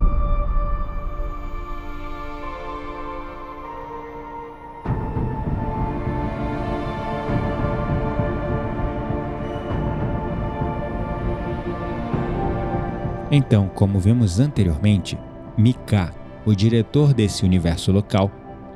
Então, 13.31 13.69
como 13.69 14.01
vimos 14.01 14.41
anteriormente, 14.41 15.19
Mika, 15.57 16.15
o 16.47 16.55
diretor 16.55 17.13
desse 17.13 17.45
universo 17.45 17.93
local, 17.93 18.31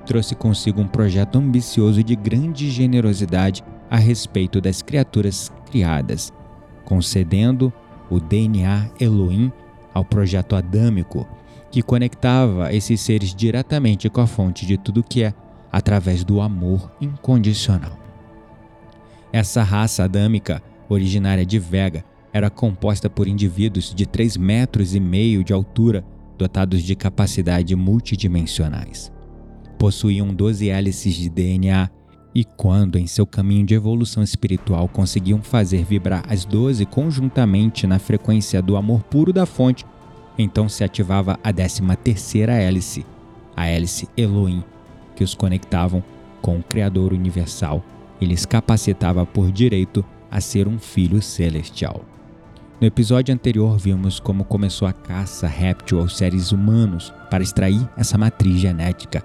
trouxe 0.05 0.35
consigo 0.35 0.81
um 0.81 0.87
projeto 0.87 1.39
ambicioso 1.39 2.03
de 2.05 2.15
grande 2.15 2.71
generosidade 2.71 3.65
a 3.89 3.97
respeito 3.97 4.61
das 4.61 4.83
criaturas 4.83 5.51
criadas, 5.71 6.33
concedendo 6.85 7.73
o 8.11 8.21
DNA 8.21 8.91
Elohim 9.01 9.51
ao 9.95 10.05
projeto 10.05 10.55
adâmico, 10.55 11.27
que 11.71 11.83
conectava 11.83 12.73
esses 12.73 13.01
seres 13.01 13.35
diretamente 13.35 14.11
com 14.11 14.21
a 14.21 14.27
fonte 14.27 14.67
de 14.67 14.77
tudo 14.77 15.03
que 15.03 15.23
é, 15.23 15.35
através 15.71 16.23
do 16.23 16.41
amor 16.41 16.93
incondicional. 17.01 17.99
Essa 19.33 19.63
raça 19.63 20.05
adâmica, 20.05 20.63
originária 20.89 21.47
de 21.47 21.59
Vega, 21.59 22.05
era 22.33 22.51
composta 22.51 23.09
por 23.09 23.27
indivíduos 23.27 23.95
de 23.95 24.07
3 24.07 24.37
metros 24.37 24.95
e 24.95 25.01
meio 25.01 25.43
de 25.43 25.53
altura, 25.53 26.05
dotados 26.37 26.83
de 26.83 26.95
capacidade 26.95 27.75
multidimensionais. 27.75 29.11
Possuíam 29.79 30.35
12 30.35 30.69
hélices 30.69 31.15
de 31.15 31.29
DNA 31.29 31.91
e 32.35 32.45
quando 32.45 32.99
em 32.99 33.07
seu 33.07 33.27
caminho 33.27 33.67
de 33.67 33.75
evolução 33.75 34.23
espiritual 34.23 34.89
conseguiam 34.89 35.43
fazer 35.43 35.85
vibrar 35.85 36.25
as 36.29 36.45
12 36.45 36.87
conjuntamente 36.87 37.87
na 37.87 37.99
frequência 37.99 38.63
do 38.63 38.77
amor 38.77 39.03
puro 39.03 39.33
da 39.33 39.45
fonte, 39.45 39.85
então 40.39 40.69
se 40.69 40.83
ativava 40.83 41.39
a 41.45 41.53
13 41.53 41.83
terceira 42.03 42.55
hélice, 42.55 43.05
a 43.55 43.67
hélice 43.67 44.09
Elohim, 44.17 44.65
que 45.15 45.23
os 45.23 45.35
conectavam 45.35 46.03
com 46.41 46.59
o 46.59 46.63
Criador 46.63 47.13
Universal 47.13 47.85
e 48.21 48.25
lhes 48.25 48.47
capacitava 48.47 49.27
por 49.27 49.53
direito 49.53 50.05
a 50.31 50.41
ser 50.41 50.67
um 50.67 50.79
filho 50.79 51.21
celestial. 51.21 52.03
No 52.81 52.87
episódio 52.87 53.33
anterior, 53.33 53.79
vimos 53.79 54.19
como 54.19 54.43
começou 54.43 54.89
a 54.89 54.93
caça 54.93 55.47
réptil 55.47 56.01
aos 56.01 56.17
seres 56.17 56.51
humanos 56.51 57.13
para 57.31 57.43
extrair 57.43 57.89
essa 57.97 58.19
matriz 58.19 58.59
genética. 58.59 59.23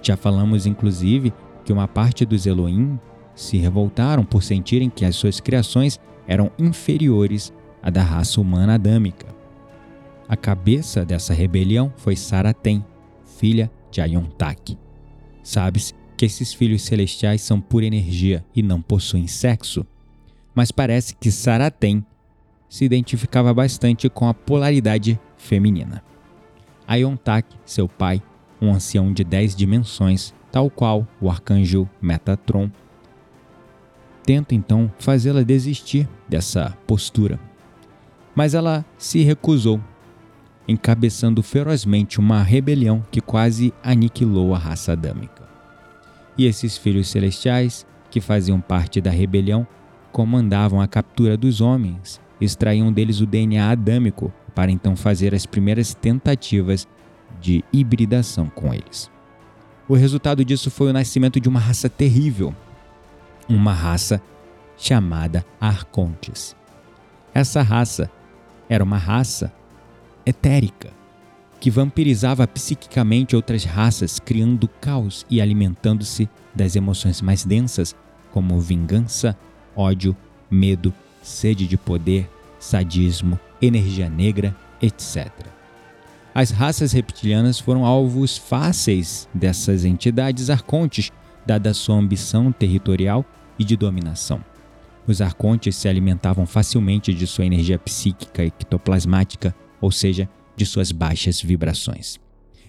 Já 0.00 0.16
falamos, 0.16 0.64
inclusive, 0.64 1.32
que 1.70 1.72
uma 1.72 1.86
parte 1.86 2.26
dos 2.26 2.46
Elohim 2.46 2.98
se 3.32 3.56
revoltaram 3.56 4.24
por 4.24 4.42
sentirem 4.42 4.90
que 4.90 5.04
as 5.04 5.14
suas 5.14 5.38
criações 5.38 6.00
eram 6.26 6.50
inferiores 6.58 7.52
à 7.80 7.90
da 7.90 8.02
raça 8.02 8.40
humana 8.40 8.74
adâmica. 8.74 9.28
A 10.28 10.36
cabeça 10.36 11.04
dessa 11.04 11.32
rebelião 11.32 11.92
foi 11.96 12.16
Saratem, 12.16 12.84
filha 13.38 13.70
de 13.88 14.00
Ayontak. 14.00 14.76
Sabe-se 15.44 15.94
que 16.16 16.26
esses 16.26 16.52
filhos 16.52 16.82
celestiais 16.82 17.40
são 17.40 17.60
pura 17.60 17.86
energia 17.86 18.44
e 18.52 18.64
não 18.64 18.82
possuem 18.82 19.28
sexo, 19.28 19.86
mas 20.52 20.72
parece 20.72 21.14
que 21.14 21.30
Saratem 21.30 22.04
se 22.68 22.84
identificava 22.84 23.54
bastante 23.54 24.08
com 24.08 24.26
a 24.26 24.34
polaridade 24.34 25.20
feminina. 25.36 26.02
Ayontak, 26.84 27.46
seu 27.64 27.88
pai, 27.88 28.20
um 28.60 28.72
ancião 28.72 29.12
de 29.12 29.22
dez 29.22 29.54
dimensões, 29.54 30.34
tal 30.50 30.70
qual 30.70 31.06
o 31.20 31.30
arcanjo 31.30 31.88
Metatron, 32.00 32.70
tenta 34.24 34.54
então 34.54 34.92
fazê-la 34.98 35.42
desistir 35.42 36.08
dessa 36.28 36.76
postura. 36.86 37.38
Mas 38.34 38.54
ela 38.54 38.84
se 38.96 39.22
recusou, 39.22 39.80
encabeçando 40.68 41.42
ferozmente 41.42 42.20
uma 42.20 42.42
rebelião 42.42 43.04
que 43.10 43.20
quase 43.20 43.72
aniquilou 43.82 44.54
a 44.54 44.58
raça 44.58 44.92
adâmica. 44.92 45.48
E 46.38 46.46
esses 46.46 46.76
filhos 46.76 47.08
celestiais, 47.08 47.86
que 48.10 48.20
faziam 48.20 48.60
parte 48.60 49.00
da 49.00 49.10
rebelião, 49.10 49.66
comandavam 50.12 50.80
a 50.80 50.88
captura 50.88 51.36
dos 51.36 51.60
homens 51.60 52.20
extraíam 52.40 52.92
deles 52.92 53.20
o 53.20 53.26
DNA 53.26 53.70
adâmico 53.70 54.32
para 54.54 54.70
então 54.70 54.96
fazer 54.96 55.34
as 55.34 55.46
primeiras 55.46 55.94
tentativas 55.94 56.88
de 57.40 57.64
hibridação 57.72 58.48
com 58.48 58.72
eles. 58.72 59.10
O 59.90 59.96
resultado 59.96 60.44
disso 60.44 60.70
foi 60.70 60.90
o 60.90 60.92
nascimento 60.92 61.40
de 61.40 61.48
uma 61.48 61.58
raça 61.58 61.88
terrível, 61.88 62.54
uma 63.48 63.72
raça 63.72 64.22
chamada 64.78 65.44
Arcontes. 65.60 66.54
Essa 67.34 67.60
raça 67.60 68.08
era 68.68 68.84
uma 68.84 68.96
raça 68.96 69.52
etérica 70.24 70.92
que 71.58 71.72
vampirizava 71.72 72.46
psiquicamente 72.46 73.34
outras 73.34 73.64
raças, 73.64 74.20
criando 74.20 74.68
caos 74.68 75.26
e 75.28 75.40
alimentando-se 75.40 76.30
das 76.54 76.76
emoções 76.76 77.20
mais 77.20 77.44
densas, 77.44 77.96
como 78.30 78.60
vingança, 78.60 79.36
ódio, 79.74 80.16
medo, 80.48 80.94
sede 81.20 81.66
de 81.66 81.76
poder, 81.76 82.30
sadismo, 82.60 83.40
energia 83.60 84.08
negra, 84.08 84.56
etc. 84.80 85.32
As 86.32 86.50
raças 86.50 86.92
reptilianas 86.92 87.58
foram 87.58 87.84
alvos 87.84 88.38
fáceis 88.38 89.28
dessas 89.34 89.84
entidades 89.84 90.48
arcontes, 90.48 91.10
dada 91.44 91.74
sua 91.74 91.96
ambição 91.96 92.52
territorial 92.52 93.24
e 93.58 93.64
de 93.64 93.76
dominação. 93.76 94.44
Os 95.08 95.20
arcontes 95.20 95.74
se 95.74 95.88
alimentavam 95.88 96.46
facilmente 96.46 97.12
de 97.12 97.26
sua 97.26 97.44
energia 97.44 97.78
psíquica 97.78 98.44
ectoplasmática, 98.44 99.52
ou 99.80 99.90
seja, 99.90 100.28
de 100.56 100.64
suas 100.64 100.92
baixas 100.92 101.42
vibrações. 101.42 102.18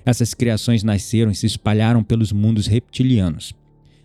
Essas 0.04 0.34
criações 0.34 0.82
nasceram 0.82 1.30
e 1.30 1.36
se 1.36 1.46
espalharam 1.46 2.04
pelos 2.04 2.32
mundos 2.32 2.66
reptilianos. 2.66 3.54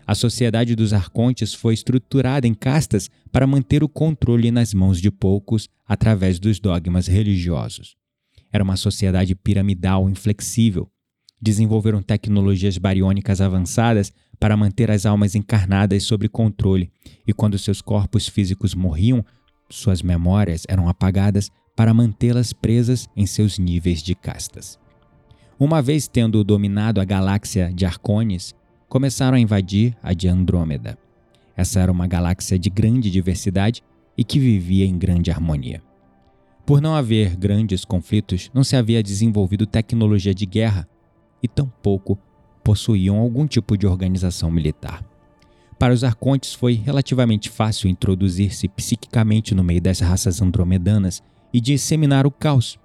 A 0.07 0.15
sociedade 0.15 0.77
dos 0.77 0.93
arcontes 0.93 1.55
foi 1.55 1.73
estruturada 1.73 2.47
em 2.47 2.53
castas 2.53 3.11
para 3.33 3.47
manter 3.47 3.83
o 3.83 3.89
controle 3.89 4.51
nas 4.51 4.75
mãos 4.75 5.01
de 5.01 5.11
poucos 5.11 5.69
através 5.89 6.39
dos 6.39 6.61
dogmas 6.61 7.07
religiosos. 7.07 7.97
Era 8.57 8.65
uma 8.65 8.79
sociedade 8.79 9.35
piramidal 9.35 10.09
inflexível. 10.09 10.91
Desenvolveram 11.39 12.01
tecnologias 12.01 12.79
bariônicas 12.79 13.43
avançadas 13.43 14.11
para 14.41 14.57
manter 14.57 14.91
as 14.91 15.05
almas 15.05 15.35
encarnadas 15.35 16.05
sob 16.05 16.27
controle, 16.27 16.91
e 17.27 17.35
quando 17.35 17.59
seus 17.59 17.83
corpos 17.83 18.27
físicos 18.27 18.75
morriam, 18.75 19.23
suas 19.69 20.01
memórias 20.01 20.63
eram 20.71 20.89
apagadas 20.89 21.51
para 21.77 21.93
mantê-las 21.93 22.55
presas 22.55 23.07
em 23.15 23.27
seus 23.27 23.59
níveis 23.59 24.03
de 24.03 24.15
castas. 24.15 24.79
Uma 25.61 25.83
vez 25.83 26.09
tendo 26.09 26.43
dominado 26.43 26.99
a 26.99 27.05
galáxia 27.05 27.71
de 27.71 27.85
Arcones, 27.85 28.55
começaram 28.89 29.37
a 29.37 29.41
invadir 29.41 29.95
a 30.03 30.15
de 30.15 30.29
Andrômeda. 30.29 30.97
Essa 31.55 31.81
era 31.81 31.93
uma 31.93 32.07
galáxia 32.07 32.59
de 32.59 32.71
grande 32.71 33.11
diversidade 33.11 33.83
e 34.17 34.25
que 34.25 34.39
vivia 34.39 34.87
em 34.87 34.97
grande 34.97 35.31
harmonia. 35.31 35.83
Por 36.67 36.81
não 36.81 36.97
haver 36.97 37.37
grandes 37.37 37.85
conflitos, 37.85 38.51
não 38.53 38.65
se 38.65 38.75
havia 38.75 39.01
desenvolvido 39.01 39.65
tecnologia 39.67 40.35
de 40.35 40.45
guerra 40.45 40.89
e 41.41 41.47
tampouco 41.47 42.19
possuíam 42.65 43.17
algum 43.19 43.47
tipo 43.47 43.79
de 43.79 43.87
organização 43.87 44.51
militar. 44.51 45.05
Para 45.79 45.95
os 45.95 46.03
arcontes 46.03 46.55
foi 46.55 46.73
relativamente 46.73 47.49
fácil 47.49 47.89
introduzir-se 47.89 48.67
psiquicamente 48.67 49.55
no 49.55 49.63
meio 49.63 49.81
das 49.81 50.01
raças 50.01 50.43
andromedanas 50.43 51.23
e 51.53 51.61
disseminar 51.61 52.27
o 52.27 52.33
caos, 52.33 52.77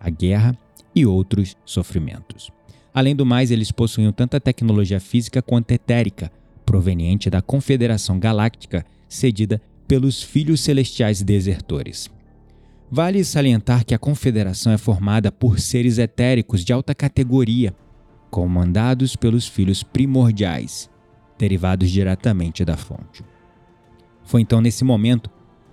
a 0.00 0.08
guerra 0.08 0.56
e 0.94 1.04
outros 1.04 1.54
sofrimentos. 1.66 2.50
Além 2.94 3.14
do 3.14 3.26
mais, 3.26 3.50
eles 3.50 3.70
possuíam 3.70 4.10
tanta 4.10 4.40
tecnologia 4.40 5.00
física 5.00 5.42
quanto 5.42 5.72
etérica, 5.72 6.32
proveniente 6.64 7.28
da 7.28 7.42
Confederação 7.42 8.18
Galáctica 8.18 8.86
cedida 9.06 9.60
pelos 9.86 10.22
Filhos 10.22 10.62
Celestiais 10.62 11.22
Desertores. 11.22 12.10
Vale 12.90 13.22
salientar 13.22 13.84
que 13.84 13.94
a 13.94 13.98
Confederação 13.98 14.72
é 14.72 14.78
formada 14.78 15.30
por 15.30 15.60
seres 15.60 15.98
etéricos 15.98 16.64
de 16.64 16.72
alta 16.72 16.94
categoria, 16.94 17.74
comandados 18.30 19.14
pelos 19.14 19.46
Filhos 19.46 19.82
Primordiais, 19.82 20.88
derivados 21.38 21.90
diretamente 21.90 22.64
da 22.64 22.78
fonte. 22.78 23.22
Foi 24.24 24.40
então 24.40 24.62
nesse 24.62 24.84
momento, 24.84 25.30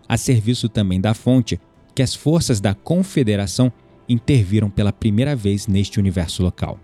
a 0.10 0.18
serviço 0.18 0.68
também 0.68 1.00
da 1.00 1.14
fonte, 1.14 1.60
que 1.94 2.04
as 2.04 2.14
forças 2.14 2.60
da 2.60 2.74
Confederação 2.74 3.72
interviram 4.10 4.70
pela 4.70 4.92
primeira 4.92 5.38
vez 5.38 5.68
neste 5.68 6.00
universo 6.00 6.44
local. 6.44 6.78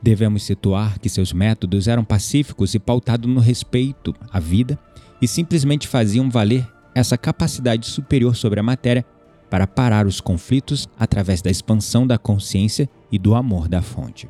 Devemos 0.00 0.44
situar 0.44 0.98
que 1.00 1.08
seus 1.08 1.32
métodos 1.32 1.88
eram 1.88 2.04
pacíficos 2.04 2.74
e 2.74 2.78
pautados 2.78 3.28
no 3.28 3.40
respeito 3.40 4.14
à 4.30 4.38
vida 4.38 4.78
e 5.20 5.26
simplesmente 5.26 5.88
faziam 5.88 6.30
valer 6.30 6.66
essa 6.94 7.18
capacidade 7.18 7.86
superior 7.86 8.34
sobre 8.34 8.60
a 8.60 8.62
matéria 8.62 9.04
para 9.50 9.66
parar 9.66 10.06
os 10.06 10.20
conflitos 10.20 10.88
através 10.98 11.42
da 11.42 11.50
expansão 11.50 12.06
da 12.06 12.16
consciência 12.16 12.88
e 13.10 13.18
do 13.18 13.34
amor 13.34 13.68
da 13.68 13.82
fonte. 13.82 14.28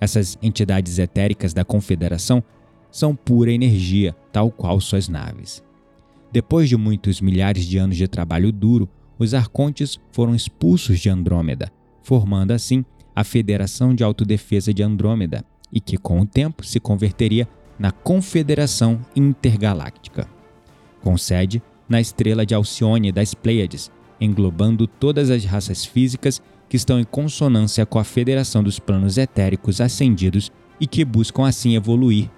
Essas 0.00 0.36
entidades 0.42 0.98
etéricas 0.98 1.54
da 1.54 1.64
Confederação 1.64 2.42
são 2.90 3.14
pura 3.14 3.52
energia, 3.52 4.14
tal 4.32 4.50
qual 4.50 4.80
suas 4.80 5.08
naves. 5.08 5.62
Depois 6.32 6.68
de 6.68 6.76
muitos 6.76 7.20
milhares 7.20 7.64
de 7.64 7.78
anos 7.78 7.96
de 7.96 8.08
trabalho 8.08 8.52
duro, 8.52 8.88
os 9.18 9.32
arcontes 9.32 9.98
foram 10.12 10.34
expulsos 10.34 10.98
de 10.98 11.08
Andrômeda, 11.08 11.72
formando 12.02 12.50
assim 12.50 12.84
a 13.14 13.24
Federação 13.24 13.94
de 13.94 14.04
Autodefesa 14.04 14.74
de 14.74 14.82
Andrômeda, 14.82 15.44
e 15.72 15.80
que 15.80 15.96
com 15.96 16.20
o 16.20 16.26
tempo 16.26 16.64
se 16.64 16.78
converteria 16.78 17.48
na 17.78 17.90
Confederação 17.90 19.00
Intergaláctica. 19.14 20.28
Com 21.02 21.16
sede 21.16 21.62
na 21.88 22.00
estrela 22.00 22.44
de 22.44 22.54
Alcione 22.54 23.12
das 23.12 23.34
Pleiades, 23.34 23.90
englobando 24.20 24.86
todas 24.86 25.30
as 25.30 25.44
raças 25.44 25.84
físicas 25.84 26.42
que 26.68 26.76
estão 26.76 26.98
em 26.98 27.04
consonância 27.04 27.86
com 27.86 27.98
a 27.98 28.04
Federação 28.04 28.62
dos 28.62 28.78
Planos 28.78 29.18
Etéricos 29.18 29.80
Ascendidos 29.80 30.50
e 30.80 30.86
que 30.86 31.04
buscam 31.04 31.46
assim 31.46 31.74
evoluir 31.74 32.30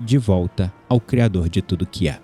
de 0.00 0.18
volta 0.18 0.72
ao 0.88 1.00
Criador 1.00 1.48
de 1.48 1.62
tudo 1.62 1.86
que 1.86 2.08
é. 2.08 2.20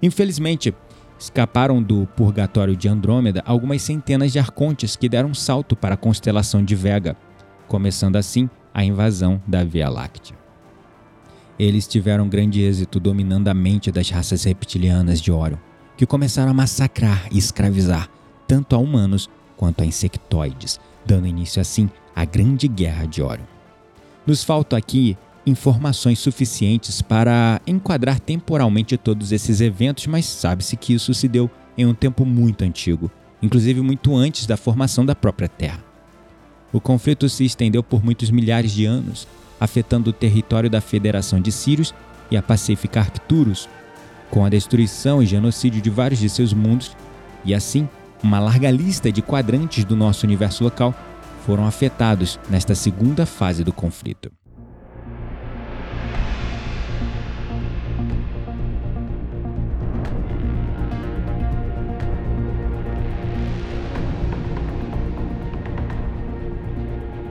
Infelizmente, 0.00 0.74
escaparam 1.18 1.82
do 1.82 2.06
purgatório 2.16 2.76
de 2.76 2.88
Andrômeda 2.88 3.42
algumas 3.46 3.82
centenas 3.82 4.32
de 4.32 4.38
arcontes 4.38 4.96
que 4.96 5.08
deram 5.08 5.30
um 5.30 5.34
salto 5.34 5.74
para 5.74 5.94
a 5.94 5.98
constelação 5.98 6.64
de 6.64 6.74
Vega, 6.74 7.16
começando 7.66 8.16
assim 8.16 8.48
a 8.72 8.84
invasão 8.84 9.40
da 9.46 9.64
Via 9.64 9.88
Láctea. 9.88 10.36
Eles 11.58 11.86
tiveram 11.86 12.28
grande 12.28 12.62
êxito 12.62 12.98
dominando 12.98 13.48
a 13.48 13.54
mente 13.54 13.92
das 13.92 14.10
raças 14.10 14.44
reptilianas 14.44 15.20
de 15.20 15.30
Órion, 15.30 15.58
que 15.96 16.06
começaram 16.06 16.50
a 16.50 16.54
massacrar 16.54 17.28
e 17.30 17.38
escravizar 17.38 18.08
tanto 18.46 18.74
a 18.74 18.78
humanos 18.78 19.28
quanto 19.56 19.82
a 19.82 19.86
insectoides, 19.86 20.80
dando 21.04 21.26
início 21.26 21.60
assim 21.60 21.88
à 22.14 22.24
Grande 22.24 22.68
Guerra 22.68 23.06
de 23.06 23.22
Órion. 23.22 23.44
Nos 24.26 24.42
faltam 24.42 24.78
aqui 24.78 25.16
informações 25.46 26.18
suficientes 26.18 27.02
para 27.02 27.60
enquadrar 27.66 28.18
temporalmente 28.18 28.96
todos 28.96 29.32
esses 29.32 29.60
eventos, 29.60 30.06
mas 30.06 30.24
sabe-se 30.24 30.76
que 30.76 30.94
isso 30.94 31.12
se 31.12 31.28
deu 31.28 31.50
em 31.76 31.86
um 31.86 31.94
tempo 31.94 32.24
muito 32.24 32.64
antigo, 32.64 33.10
inclusive 33.42 33.80
muito 33.80 34.14
antes 34.16 34.46
da 34.46 34.56
formação 34.56 35.04
da 35.04 35.14
própria 35.14 35.48
Terra. 35.48 35.84
O 36.72 36.80
conflito 36.80 37.28
se 37.28 37.44
estendeu 37.44 37.82
por 37.82 38.04
muitos 38.04 38.30
milhares 38.30 38.72
de 38.72 38.84
anos, 38.84 39.28
afetando 39.60 40.10
o 40.10 40.12
território 40.12 40.68
da 40.68 40.80
Federação 40.80 41.40
de 41.40 41.52
Sírios 41.52 41.94
e 42.30 42.36
a 42.36 42.42
Pacífica 42.42 43.00
Arcturus, 43.00 43.68
com 44.30 44.44
a 44.44 44.48
destruição 44.48 45.22
e 45.22 45.26
genocídio 45.26 45.80
de 45.80 45.90
vários 45.90 46.20
de 46.20 46.28
seus 46.28 46.52
mundos, 46.52 46.96
e 47.44 47.54
assim, 47.54 47.88
uma 48.22 48.40
larga 48.40 48.70
lista 48.70 49.12
de 49.12 49.20
quadrantes 49.20 49.84
do 49.84 49.94
nosso 49.94 50.26
universo 50.26 50.64
local 50.64 50.94
foram 51.44 51.66
afetados 51.66 52.40
nesta 52.48 52.74
segunda 52.74 53.26
fase 53.26 53.62
do 53.62 53.72
conflito. 53.72 54.32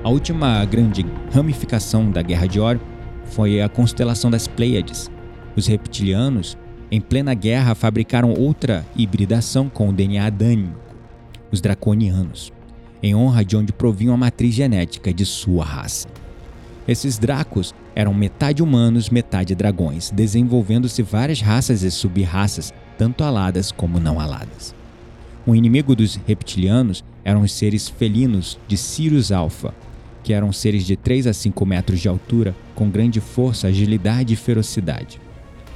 A 0.04 0.10
última 0.10 0.64
grande 0.66 1.06
ramificação 1.34 2.12
da 2.12 2.22
Guerra 2.22 2.46
de 2.46 2.60
Órion 2.60 2.82
foi 3.24 3.62
a 3.62 3.70
constelação 3.70 4.30
das 4.30 4.48
Pleiades. 4.48 5.10
Os 5.56 5.66
reptilianos, 5.66 6.58
em 6.94 7.02
plena 7.02 7.34
guerra, 7.34 7.74
fabricaram 7.74 8.36
outra 8.36 8.86
hibridação 8.96 9.68
com 9.68 9.90
o 9.90 9.92
DNA 9.92 10.28
adânico, 10.28 10.78
os 11.52 11.60
draconianos, 11.60 12.54
em 13.02 13.16
honra 13.16 13.44
de 13.44 13.58
onde 13.58 13.74
provinham 13.74 14.14
a 14.14 14.18
matriz 14.18 14.54
genética 14.54 15.12
de 15.12 15.26
sua 15.26 15.66
raça. 15.66 16.08
Esses 16.88 17.18
dracos 17.18 17.74
eram 17.96 18.14
metade 18.14 18.62
humanos, 18.62 19.10
metade 19.10 19.56
dragões, 19.56 20.12
desenvolvendo-se 20.12 21.02
várias 21.02 21.42
raças 21.42 21.82
e 21.82 21.90
sub-raças, 21.90 22.72
tanto 22.96 23.24
aladas 23.24 23.72
como 23.72 24.00
não 24.00 24.20
aladas. 24.20 24.76
O 25.48 25.56
inimigo 25.56 25.96
dos 25.96 26.20
reptilianos 26.28 27.04
eram 27.26 27.42
os 27.42 27.54
seres 27.54 27.90
felinos 27.90 28.60
de 28.68 28.78
Sirius 28.78 29.32
Alpha, 29.32 29.74
que 30.24 30.32
eram 30.32 30.54
seres 30.54 30.86
de 30.86 30.96
3 30.96 31.26
a 31.26 31.34
5 31.34 31.66
metros 31.66 32.00
de 32.00 32.08
altura, 32.08 32.56
com 32.76 32.88
grande 32.88 33.20
força, 33.20 33.70
agilidade 33.70 34.36
e 34.36 34.38
ferocidade. 34.38 35.23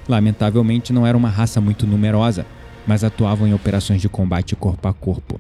Lamentavelmente, 0.08 0.94
não 0.94 1.06
era 1.06 1.18
uma 1.18 1.30
raça 1.30 1.60
muito 1.60 1.86
numerosa, 1.86 2.46
mas 2.86 3.04
atuavam 3.04 3.48
em 3.48 3.54
operações 3.54 4.02
de 4.02 4.08
combate 4.08 4.56
corpo 4.56 4.88
a 4.88 4.94
corpo. 4.94 5.40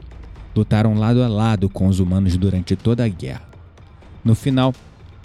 Lutaram 0.55 0.95
lado 0.95 1.23
a 1.23 1.27
lado 1.27 1.69
com 1.69 1.87
os 1.87 1.99
humanos 1.99 2.35
durante 2.35 2.75
toda 2.75 3.05
a 3.05 3.07
guerra. 3.07 3.47
No 4.23 4.35
final, 4.35 4.73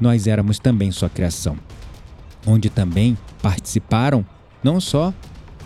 nós 0.01 0.27
éramos 0.27 0.59
também 0.59 0.93
sua 0.93 1.09
criação, 1.09 1.57
onde 2.47 2.71
também 2.71 3.17
participaram 3.43 4.25
não 4.63 4.81
só 4.81 5.13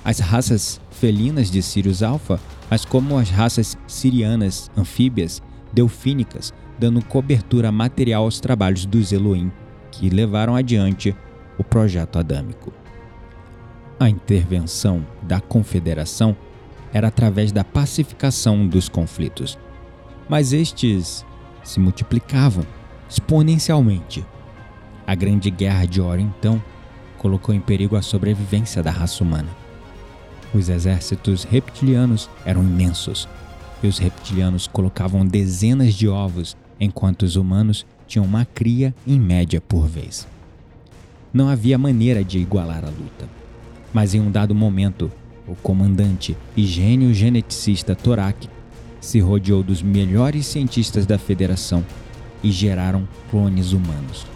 as 0.04 0.20
raças 0.20 0.80
felinas 0.90 1.50
de 1.50 1.60
Sirius 1.60 2.02
Alpha, 2.02 2.40
mas 2.70 2.84
como 2.84 3.18
as 3.18 3.28
raças 3.28 3.76
sirianas, 3.86 4.70
anfíbias, 4.76 5.42
delfínicas, 5.72 6.54
dando 6.78 7.04
cobertura 7.04 7.70
material 7.70 8.24
aos 8.24 8.40
trabalhos 8.40 8.86
dos 8.86 9.12
Elohim, 9.12 9.50
que 9.90 10.08
levaram 10.08 10.54
adiante 10.56 11.14
o 11.58 11.64
projeto 11.64 12.18
adâmico. 12.18 12.72
A 13.98 14.10
intervenção 14.10 15.06
da 15.22 15.40
Confederação 15.40 16.36
era 16.92 17.08
através 17.08 17.50
da 17.50 17.64
pacificação 17.64 18.66
dos 18.66 18.90
conflitos, 18.90 19.58
mas 20.28 20.52
estes 20.52 21.24
se 21.64 21.80
multiplicavam 21.80 22.64
exponencialmente. 23.08 24.22
A 25.06 25.14
Grande 25.14 25.50
Guerra 25.50 25.86
de 25.86 26.02
Oro, 26.02 26.20
então, 26.20 26.62
colocou 27.16 27.54
em 27.54 27.60
perigo 27.60 27.96
a 27.96 28.02
sobrevivência 28.02 28.82
da 28.82 28.90
raça 28.90 29.24
humana. 29.24 29.48
Os 30.52 30.68
exércitos 30.68 31.44
reptilianos 31.44 32.28
eram 32.44 32.62
imensos, 32.62 33.26
e 33.82 33.86
os 33.86 33.98
reptilianos 33.98 34.66
colocavam 34.66 35.24
dezenas 35.24 35.94
de 35.94 36.06
ovos, 36.06 36.54
enquanto 36.78 37.22
os 37.22 37.36
humanos 37.36 37.86
tinham 38.06 38.26
uma 38.26 38.44
cria 38.44 38.94
em 39.06 39.18
média 39.18 39.58
por 39.58 39.86
vez. 39.86 40.28
Não 41.32 41.48
havia 41.48 41.78
maneira 41.78 42.22
de 42.22 42.38
igualar 42.38 42.84
a 42.84 42.88
luta. 42.88 43.35
Mas 43.96 44.12
em 44.12 44.20
um 44.20 44.30
dado 44.30 44.54
momento, 44.54 45.10
o 45.48 45.54
comandante 45.54 46.36
e 46.54 46.66
gênio 46.66 47.14
geneticista 47.14 47.96
Torak 47.96 48.46
se 49.00 49.20
rodeou 49.20 49.62
dos 49.62 49.80
melhores 49.80 50.44
cientistas 50.44 51.06
da 51.06 51.16
Federação 51.16 51.82
e 52.44 52.50
geraram 52.50 53.08
clones 53.30 53.72
humanos. 53.72 54.26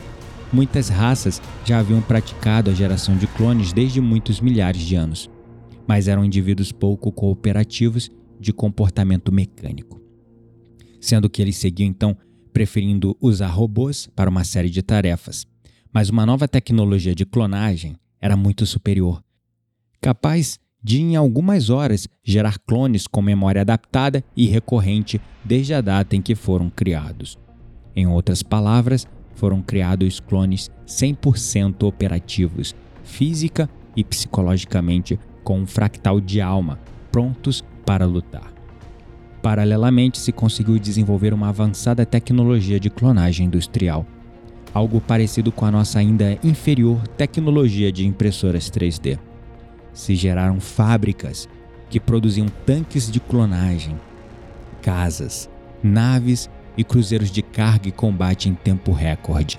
Muitas 0.51 0.88
raças 0.88 1.42
já 1.62 1.79
haviam 1.79 2.01
praticado 2.01 2.70
a 2.70 2.73
geração 2.73 3.18
de 3.18 3.27
clones 3.27 3.70
desde 3.70 4.01
muitos 4.01 4.40
milhares 4.40 4.81
de 4.81 4.94
anos, 4.94 5.29
mas 5.87 6.09
eram 6.09 6.25
indivíduos 6.25 6.73
pouco 6.73 7.12
cooperativos 7.12 8.11
de 8.40 8.55
comportamento 8.55 9.31
mecânico. 9.31 10.01
Sendo 10.99 11.29
que 11.29 11.42
eles 11.42 11.59
seguiam 11.59 11.87
então 11.87 12.16
preferindo 12.51 13.14
usar 13.20 13.49
robôs 13.49 14.09
para 14.16 14.31
uma 14.31 14.42
série 14.42 14.70
de 14.70 14.81
tarefas, 14.81 15.46
mas 15.92 16.09
uma 16.09 16.25
nova 16.25 16.49
tecnologia 16.49 17.14
de 17.14 17.27
clonagem 17.27 17.94
era 18.23 18.38
muito 18.38 18.64
superior, 18.64 19.23
capaz 20.01 20.59
de 20.83 21.01
em 21.01 21.15
algumas 21.15 21.69
horas 21.69 22.09
gerar 22.25 22.59
clones 22.59 23.07
com 23.07 23.21
memória 23.21 23.61
adaptada 23.61 24.25
e 24.35 24.47
recorrente 24.47 25.21
desde 25.45 25.75
a 25.75 25.81
data 25.81 26.17
em 26.17 26.23
que 26.23 26.35
foram 26.35 26.71
criados. 26.71 27.39
Em 27.95 28.07
outras 28.07 28.43
palavras, 28.43 29.07
foram 29.35 29.61
criados 29.63 30.21
clones 30.21 30.71
100% 30.87 31.87
operativos, 31.87 32.75
física 33.05 33.69
e 33.95 34.03
psicologicamente, 34.03 35.19
com 35.45 35.61
um 35.61 35.67
fractal 35.67 36.21
de 36.21 36.41
alma, 36.41 36.79
prontos 37.11 37.65
para 37.85 38.07
lutar. 38.07 38.53
Paralelamente, 39.43 40.19
se 40.19 40.33
conseguiu 40.33 40.79
desenvolver 40.79 41.33
uma 41.33 41.49
avançada 41.49 42.05
tecnologia 42.07 42.79
de 42.79 42.91
clonagem 42.91 43.47
industrial, 43.47 44.07
algo 44.73 45.01
parecido 45.01 45.51
com 45.51 45.65
a 45.65 45.71
nossa 45.71 45.99
ainda 45.99 46.39
inferior 46.45 47.07
tecnologia 47.09 47.91
de 47.91 48.07
impressoras 48.07 48.71
3D 48.71 49.19
se 49.92 50.14
geraram 50.14 50.61
fábricas 50.61 51.48
que 51.88 51.98
produziam 51.98 52.46
tanques 52.64 53.11
de 53.11 53.18
clonagem, 53.20 53.98
casas, 54.81 55.48
naves 55.83 56.48
e 56.76 56.85
cruzeiros 56.85 57.31
de 57.31 57.42
carga 57.42 57.88
e 57.88 57.92
combate 57.92 58.48
em 58.48 58.55
tempo 58.55 58.92
recorde. 58.92 59.59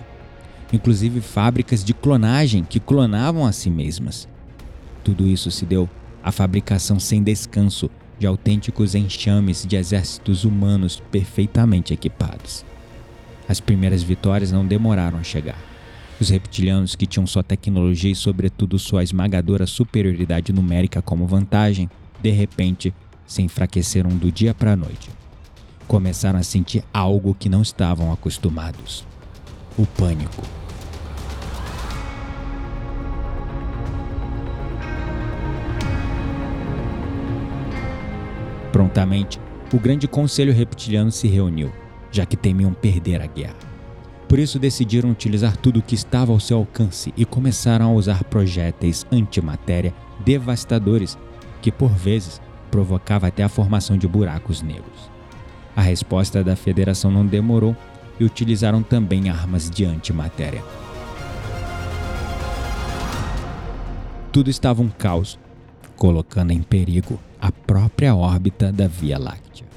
Inclusive 0.74 1.20
fábricas 1.20 1.84
de 1.84 1.94
clonagem 1.94 2.64
que 2.64 2.80
clonavam 2.80 3.46
a 3.46 3.52
si 3.52 3.70
mesmas. 3.70 4.28
Tudo 5.04 5.28
isso 5.28 5.52
se 5.52 5.66
deu 5.66 5.90
à 6.24 6.32
fabricação 6.32 7.00
sem 7.00 7.22
descanso 7.22 7.90
de 8.18 8.26
autênticos 8.28 8.96
enxames 8.96 9.66
de 9.66 9.76
exércitos 9.76 10.46
humanos 10.46 11.02
perfeitamente 11.12 11.94
equipados. 11.94 12.64
As 13.50 13.60
primeiras 13.60 14.04
vitórias 14.04 14.52
não 14.52 14.66
demoraram 14.66 15.18
a 15.18 15.24
chegar. 15.24 15.71
Os 16.22 16.30
reptilianos, 16.30 16.96
que 16.96 17.08
tinham 17.08 17.26
sua 17.26 17.42
tecnologia 17.42 18.12
e, 18.12 18.16
sobretudo, 18.16 18.78
sua 18.78 19.02
esmagadora 19.02 19.66
superioridade 19.66 20.54
numérica 20.54 21.02
como 21.02 21.26
vantagem, 21.26 21.90
de 22.22 22.30
repente 22.30 22.94
se 23.26 23.42
enfraqueceram 23.42 24.12
do 24.12 24.32
dia 24.32 24.54
para 24.54 24.74
a 24.74 24.76
noite. 24.76 25.10
Começaram 25.88 26.38
a 26.38 26.44
sentir 26.44 26.84
algo 26.94 27.34
que 27.34 27.50
não 27.50 27.64
estavam 27.64 28.14
acostumados: 28.14 29.04
o 29.76 29.84
pânico. 29.84 30.44
Prontamente, 38.72 39.40
o 39.74 39.80
grande 39.80 40.08
conselho 40.08 40.54
reptiliano 40.54 41.12
se 41.12 41.28
reuniu, 41.28 41.72
já 42.12 42.28
que 42.28 42.38
temiam 42.38 42.74
perder 42.74 43.22
a 43.24 43.26
guerra. 43.26 43.71
Por 44.32 44.40
isso 44.40 44.58
decidiram 44.58 45.12
utilizar 45.12 45.58
tudo 45.58 45.82
o 45.82 45.84
que 45.84 45.94
estava 45.94 46.32
ao 46.32 46.40
seu 46.40 46.60
alcance 46.60 47.14
e 47.18 47.26
começaram 47.26 47.88
a 47.88 47.94
usar 47.94 48.24
projéteis 48.24 49.06
antimatéria 49.12 49.94
devastadores 50.24 51.18
que 51.62 51.70
por 51.70 51.90
vezes 51.90 52.42
provocava 52.72 53.28
até 53.28 53.44
a 53.44 53.50
formação 53.50 53.98
de 53.98 54.08
buracos 54.08 54.62
negros. 54.62 55.12
A 55.76 55.82
resposta 55.82 56.42
da 56.46 56.56
Federação 56.56 57.12
não 57.12 57.26
demorou 57.26 57.76
e 58.22 58.24
utilizaram 58.24 58.82
também 58.82 59.30
armas 59.30 59.70
de 59.70 59.84
antimatéria. 59.84 60.64
Tudo 64.32 64.50
estava 64.50 64.82
um 64.82 64.88
caos, 64.88 65.38
colocando 65.98 66.52
em 66.52 66.62
perigo 66.62 67.20
a 67.42 67.52
própria 67.52 68.16
órbita 68.16 68.72
da 68.72 68.88
Via 68.88 69.20
Láctea. 69.20 69.68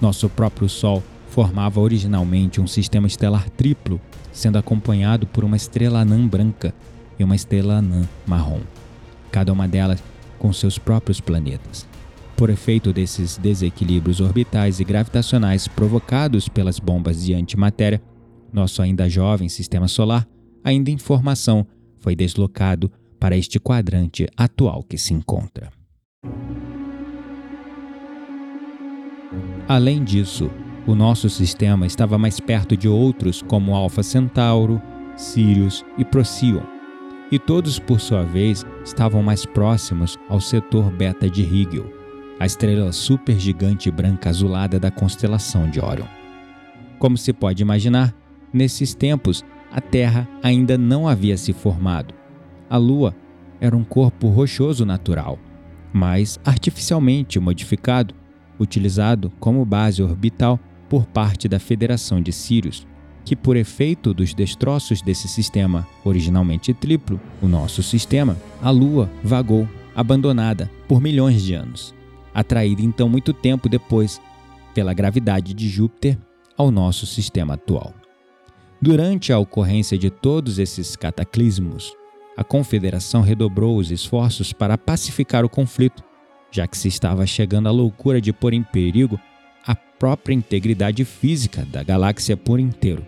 Nosso 0.00 0.30
próprio 0.30 0.66
Sol 0.66 1.02
formava 1.30 1.80
originalmente 1.80 2.60
um 2.60 2.66
sistema 2.66 3.06
estelar 3.06 3.48
triplo, 3.50 4.00
sendo 4.32 4.58
acompanhado 4.58 5.26
por 5.26 5.44
uma 5.44 5.56
estrela 5.56 6.00
anã 6.00 6.26
branca 6.26 6.74
e 7.18 7.24
uma 7.24 7.36
estrela 7.36 7.74
anã 7.78 8.06
marrom, 8.26 8.60
cada 9.30 9.52
uma 9.52 9.66
delas 9.68 10.02
com 10.38 10.52
seus 10.52 10.76
próprios 10.76 11.20
planetas. 11.20 11.86
Por 12.36 12.50
efeito 12.50 12.92
desses 12.92 13.36
desequilíbrios 13.36 14.20
orbitais 14.20 14.80
e 14.80 14.84
gravitacionais 14.84 15.68
provocados 15.68 16.48
pelas 16.48 16.78
bombas 16.78 17.24
de 17.24 17.32
antimatéria, 17.34 18.02
nosso 18.52 18.82
ainda 18.82 19.08
jovem 19.08 19.48
sistema 19.48 19.86
solar, 19.86 20.26
ainda 20.64 20.90
em 20.90 20.98
formação, 20.98 21.66
foi 22.00 22.16
deslocado 22.16 22.90
para 23.20 23.36
este 23.36 23.60
quadrante 23.60 24.26
atual 24.36 24.82
que 24.82 24.98
se 24.98 25.14
encontra. 25.14 25.70
Além 29.68 30.02
disso, 30.02 30.50
o 30.86 30.94
nosso 30.94 31.28
sistema 31.28 31.86
estava 31.86 32.16
mais 32.16 32.40
perto 32.40 32.76
de 32.76 32.88
outros 32.88 33.42
como 33.42 33.74
Alpha 33.74 34.02
Centauro, 34.02 34.80
Sirius 35.16 35.84
e 35.98 36.04
Procyon, 36.04 36.62
e 37.30 37.38
todos, 37.38 37.78
por 37.78 38.00
sua 38.00 38.24
vez, 38.24 38.66
estavam 38.84 39.22
mais 39.22 39.46
próximos 39.46 40.18
ao 40.28 40.40
setor 40.40 40.90
beta 40.90 41.30
de 41.30 41.42
Rigel, 41.42 41.92
a 42.40 42.46
estrela 42.46 42.90
supergigante 42.90 43.90
branca 43.90 44.30
azulada 44.30 44.80
da 44.80 44.90
constelação 44.90 45.70
de 45.70 45.80
Orion. 45.80 46.06
Como 46.98 47.16
se 47.16 47.32
pode 47.32 47.62
imaginar, 47.62 48.14
nesses 48.52 48.94
tempos 48.94 49.44
a 49.70 49.80
Terra 49.80 50.28
ainda 50.42 50.76
não 50.76 51.06
havia 51.06 51.36
se 51.36 51.52
formado. 51.52 52.14
A 52.68 52.76
Lua 52.76 53.14
era 53.60 53.76
um 53.76 53.84
corpo 53.84 54.28
rochoso 54.28 54.84
natural, 54.84 55.38
mas 55.92 56.40
artificialmente 56.44 57.38
modificado, 57.38 58.14
utilizado 58.58 59.30
como 59.38 59.64
base 59.64 60.02
orbital 60.02 60.58
por 60.90 61.06
parte 61.06 61.48
da 61.48 61.60
Federação 61.60 62.20
de 62.20 62.32
Sírios, 62.32 62.84
que, 63.24 63.36
por 63.36 63.56
efeito 63.56 64.12
dos 64.12 64.34
destroços 64.34 65.00
desse 65.00 65.28
sistema 65.28 65.86
originalmente 66.04 66.74
triplo, 66.74 67.20
o 67.40 67.46
nosso 67.46 67.80
sistema, 67.80 68.36
a 68.60 68.70
Lua 68.70 69.08
vagou, 69.22 69.68
abandonada, 69.94 70.68
por 70.88 71.00
milhões 71.00 71.42
de 71.42 71.54
anos, 71.54 71.94
atraída 72.34 72.82
então 72.82 73.08
muito 73.08 73.32
tempo 73.32 73.68
depois 73.68 74.20
pela 74.74 74.92
gravidade 74.92 75.54
de 75.54 75.68
Júpiter 75.68 76.18
ao 76.56 76.72
nosso 76.72 77.06
sistema 77.06 77.54
atual. 77.54 77.94
Durante 78.82 79.32
a 79.32 79.38
ocorrência 79.38 79.96
de 79.96 80.10
todos 80.10 80.58
esses 80.58 80.96
cataclismos, 80.96 81.94
a 82.36 82.42
Confederação 82.42 83.20
redobrou 83.20 83.76
os 83.76 83.92
esforços 83.92 84.52
para 84.52 84.78
pacificar 84.78 85.44
o 85.44 85.48
conflito, 85.48 86.02
já 86.50 86.66
que 86.66 86.76
se 86.76 86.88
estava 86.88 87.26
chegando 87.26 87.68
à 87.68 87.70
loucura 87.70 88.20
de 88.20 88.32
pôr 88.32 88.54
em 88.54 88.62
perigo 88.62 89.20
a 89.66 89.74
própria 89.74 90.34
integridade 90.34 91.04
física 91.04 91.64
da 91.64 91.82
galáxia 91.82 92.36
por 92.36 92.58
inteiro. 92.58 93.04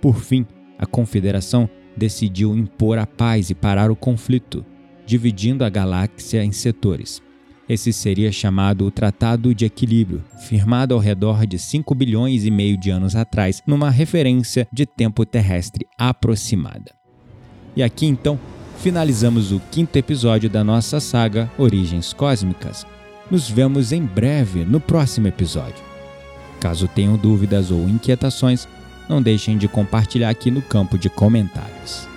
Por 0.00 0.20
fim, 0.20 0.46
a 0.78 0.86
Confederação 0.86 1.68
decidiu 1.96 2.56
impor 2.56 2.98
a 2.98 3.06
paz 3.06 3.50
e 3.50 3.54
parar 3.54 3.90
o 3.90 3.96
conflito, 3.96 4.64
dividindo 5.06 5.64
a 5.64 5.70
galáxia 5.70 6.44
em 6.44 6.52
setores. 6.52 7.22
Esse 7.68 7.92
seria 7.92 8.32
chamado 8.32 8.84
o 8.84 8.90
Tratado 8.90 9.54
de 9.54 9.64
Equilíbrio, 9.64 10.24
firmado 10.48 10.94
ao 10.94 11.00
redor 11.00 11.46
de 11.46 11.58
5 11.58 11.94
bilhões 11.94 12.44
e 12.44 12.50
meio 12.50 12.76
de 12.76 12.90
anos 12.90 13.14
atrás, 13.14 13.62
numa 13.66 13.88
referência 13.88 14.66
de 14.72 14.84
tempo 14.84 15.24
terrestre 15.24 15.86
aproximada. 15.96 16.92
E 17.76 17.82
aqui 17.82 18.06
então 18.06 18.38
finalizamos 18.78 19.52
o 19.52 19.60
quinto 19.70 19.96
episódio 19.96 20.50
da 20.50 20.64
nossa 20.64 20.98
saga 20.98 21.50
Origens 21.56 22.12
Cósmicas. 22.12 22.84
Nos 23.30 23.48
vemos 23.48 23.92
em 23.92 24.04
breve 24.04 24.64
no 24.64 24.80
próximo 24.80 25.26
episódio. 25.28 25.82
Caso 26.60 26.86
tenham 26.86 27.16
dúvidas 27.16 27.70
ou 27.70 27.88
inquietações, 27.88 28.68
não 29.08 29.20
deixem 29.20 29.58
de 29.58 29.66
compartilhar 29.66 30.30
aqui 30.30 30.50
no 30.50 30.62
campo 30.62 30.96
de 30.96 31.08
comentários. 31.08 32.11